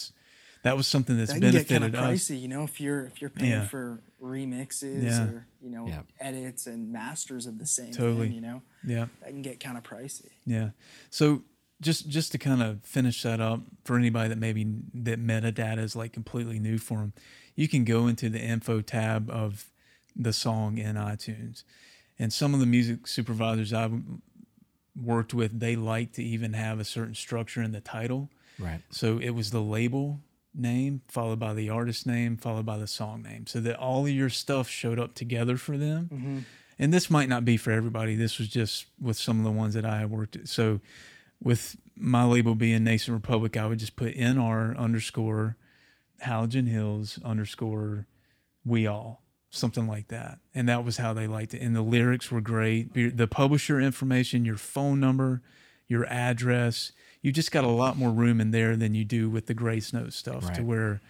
[0.64, 2.20] S- That was something that's that can get kind benefited of us.
[2.30, 3.68] pricey, you know, if you're if you're paying Yeah.
[3.68, 5.24] for remixes Yeah.
[5.28, 6.02] or you know Yeah.
[6.20, 8.28] edits and masters of the same Totally.
[8.28, 10.30] thing, you know, Yeah, that can get kind of pricey.
[10.46, 10.72] yeah.
[11.10, 11.44] So
[11.82, 15.96] just just to kind of finish that up for anybody that maybe that metadata is
[15.96, 17.14] like completely new for them,
[17.56, 19.70] you can go into the info tab of
[20.16, 21.64] the song in iTunes,
[22.20, 24.02] and some of the music supervisors I've
[24.96, 28.30] worked with, they like to even have a certain structure in the title.
[28.60, 30.22] right So it was the label
[30.54, 34.12] name followed by the artist name followed by the song name, so that all of
[34.12, 36.10] your stuff showed up together for them.
[36.14, 36.40] Mm-hmm.
[36.80, 38.16] And this might not be for everybody.
[38.16, 40.36] This was just with some of the ones that I had worked.
[40.36, 40.48] At.
[40.48, 40.82] So
[41.42, 45.56] with my label being Nascent Republic, I would just put NR underscore
[46.24, 48.08] Halogen Hills underscore
[48.66, 49.24] We All
[49.54, 50.40] something like that.
[50.56, 51.62] And that was how they liked it.
[51.62, 52.94] And the lyrics were great.
[52.94, 55.44] The publisher information, your phone number,
[55.88, 56.92] your address.
[57.24, 60.14] You just got a lot more room in there than you do with the Gracenote
[60.14, 61.02] stuff to where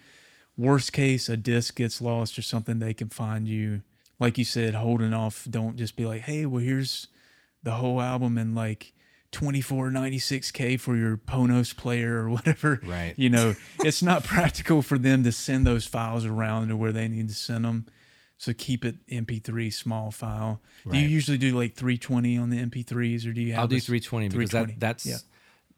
[0.56, 3.82] worst case a disc gets lost or something they can find you
[4.20, 7.08] like you said holding off don't just be like hey well here's
[7.64, 8.92] the whole album in like
[9.32, 12.80] 2496k for your Ponos player or whatever.
[12.84, 13.14] Right.
[13.16, 17.08] You know, it's not practical for them to send those files around to where they
[17.08, 17.86] need to send them.
[18.36, 20.60] So keep it MP3 small file.
[20.88, 23.76] Do you usually do like 320 on the MP3s or do you have I'll do
[23.76, 25.16] this- 320 because that that's yeah.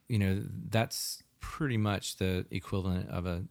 [0.09, 3.45] You know that's pretty much the equivalent of a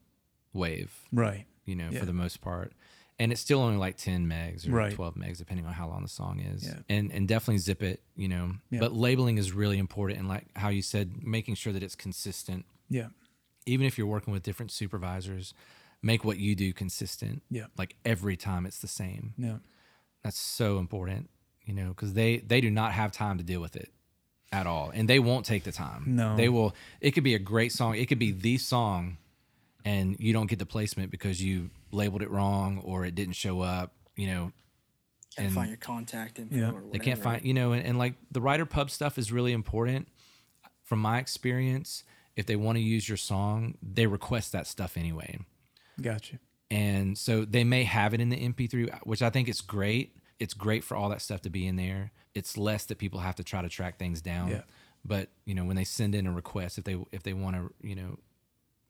[0.54, 0.92] wave.
[1.12, 1.46] Right.
[1.66, 2.00] You know, Yeah.
[2.00, 2.74] for the most part.
[3.18, 4.94] And it's still only like 10 megs or Right.
[4.94, 6.66] 12 megs, depending on how long the song is.
[6.66, 6.80] Yeah.
[6.90, 8.56] And and definitely zip it, you know.
[8.70, 8.80] Yeah.
[8.82, 10.20] But labeling is really important.
[10.20, 12.66] And like how you said, making sure that it's consistent.
[12.90, 13.08] Yeah.
[13.66, 15.54] Even if you're working with different supervisors,
[16.02, 17.42] make what you do consistent.
[17.50, 17.68] Yeah.
[17.78, 19.34] Like every time it's the same.
[19.38, 19.58] Yeah.
[20.24, 21.30] That's so important,
[21.64, 23.92] you know, because they they do not have time to deal with it
[24.56, 26.04] at all, and they won't take the time.
[26.16, 26.36] No.
[26.38, 26.74] they will.
[27.02, 27.96] It could be a great song.
[27.96, 29.18] It could be the song,
[29.84, 33.60] and you don't get the placement because you labeled it wrong or it didn't show
[33.62, 33.92] up.
[34.16, 34.52] You know,
[35.36, 36.72] Can't and find your contact info Yeah.
[36.94, 40.08] they can't find you know, and, and like the writer pub stuff is really important.
[40.84, 42.04] From my experience,
[42.36, 45.40] if they want to use your song, they request that stuff anyway
[46.02, 46.38] Gotcha.
[46.70, 50.16] and so they may have it in the MP3, which I think is great.
[50.40, 52.12] It's great for all that stuff to be in there.
[52.34, 54.50] It's less that people have to try to track things down.
[54.50, 54.62] Yeah.
[55.06, 57.74] But you know, when they send in a request, if they if they want to,
[57.88, 58.20] you know,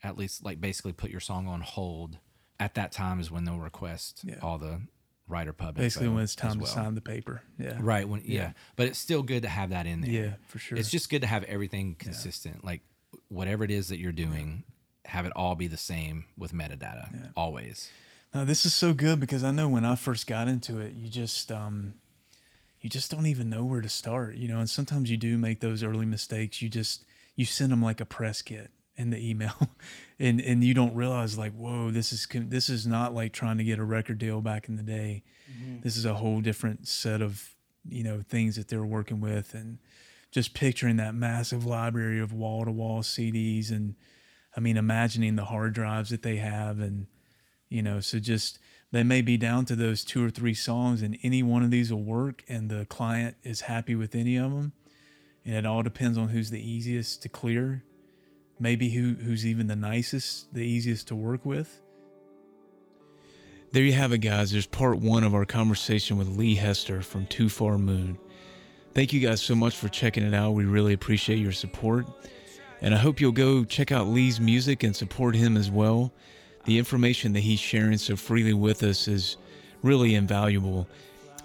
[0.03, 2.17] at least like basically put your song on hold,
[2.59, 4.35] at that time is when they'll request Yeah.
[4.41, 4.81] all the
[5.27, 5.75] writer pub.
[5.75, 7.41] Basically, when it's time to sign the paper.
[7.59, 7.77] Yeah.
[7.79, 8.07] Right.
[8.07, 8.33] When yeah.
[8.33, 8.51] Yeah.
[8.75, 10.09] but it's still good to have that in there.
[10.11, 10.77] Yeah, for sure.
[10.77, 12.63] It's just good to have everything consistent.
[12.63, 12.81] Like
[13.27, 14.63] whatever it is that you're doing,
[15.05, 17.89] have it all be the same with metadata always.
[18.36, 21.07] No, this is so good because I know when I first got into it, you
[21.07, 21.93] just um,
[22.81, 24.59] you just don't even know where to start, you know.
[24.59, 26.61] And sometimes you do make those early mistakes.
[26.61, 27.05] You just
[27.38, 29.69] you send them like a press kit in the email,
[30.19, 33.63] and and you don't realize like, whoa, this is this is not like trying to
[33.63, 35.23] get a record deal back in the day.
[35.81, 37.55] This is a whole different set of
[37.88, 39.77] you know things that they're working with, and
[40.29, 43.95] just picturing that massive library of wall to wall CDs, and
[44.57, 47.07] I mean, imagining the hard drives that they have, and
[47.70, 48.59] you know so just
[48.91, 51.91] they may be down to those two or three songs and any one of these
[51.91, 54.74] will work and the client is happy with any of them
[55.45, 57.84] and it all depends on who's the easiest to clear.
[58.59, 61.82] Maybe who who's even the nicest the easiest to work with.
[63.72, 64.51] There you have it guys.
[64.51, 68.18] There's part one of our conversation with lee hester from too far moon.
[68.93, 70.51] Thank you guys so much for checking it out.
[70.51, 72.07] We really appreciate your support.
[72.82, 76.13] And i hope you'll go check out lee's music and support him as well
[76.66, 79.38] the information that he's sharing so freely with us is
[79.82, 80.88] really invaluable.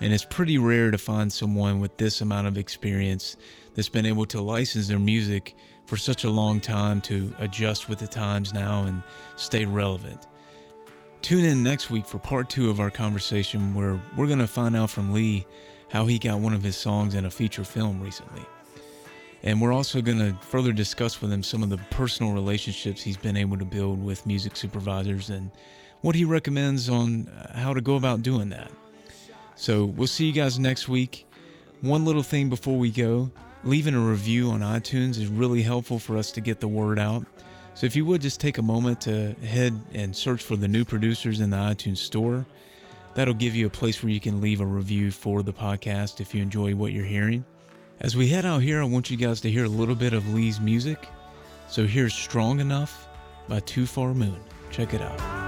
[0.01, 3.37] And it's pretty rare to find someone with this amount of experience
[3.75, 5.55] that's been able to license their music
[5.87, 9.03] for such a long time to adjust with the times now and
[9.37, 10.27] stay relevant.
[11.21, 14.75] Tune in next week for part two of our conversation where we're going to find
[14.75, 15.47] out from Lee
[15.91, 18.43] how he got one of his songs in a feature film recently.
[19.43, 23.17] And we're also going to further discuss with him some of the personal relationships he's
[23.17, 25.51] been able to build with music supervisors and
[26.03, 28.71] what he recommends on uh, how to go about doing that.
[29.57, 31.27] So we'll see you guys next week.
[31.81, 33.31] One little thing before we go
[33.65, 37.27] leaving a review on iTunes is really helpful for us to get the word out.
[37.75, 40.85] So if you would just take a moment to head and search for the new
[40.85, 42.47] producers in the iTunes store,
[43.15, 46.35] that'll give you a place where you can leave a review for the podcast if
[46.35, 47.45] you enjoy what you're hearing.
[48.03, 50.33] As we head out here, I want you guys to hear a little bit of
[50.33, 51.07] Lee's music.
[51.69, 53.07] So here's Strong Enough
[53.47, 54.41] by Too Far Moon.
[54.71, 55.40] Check it out.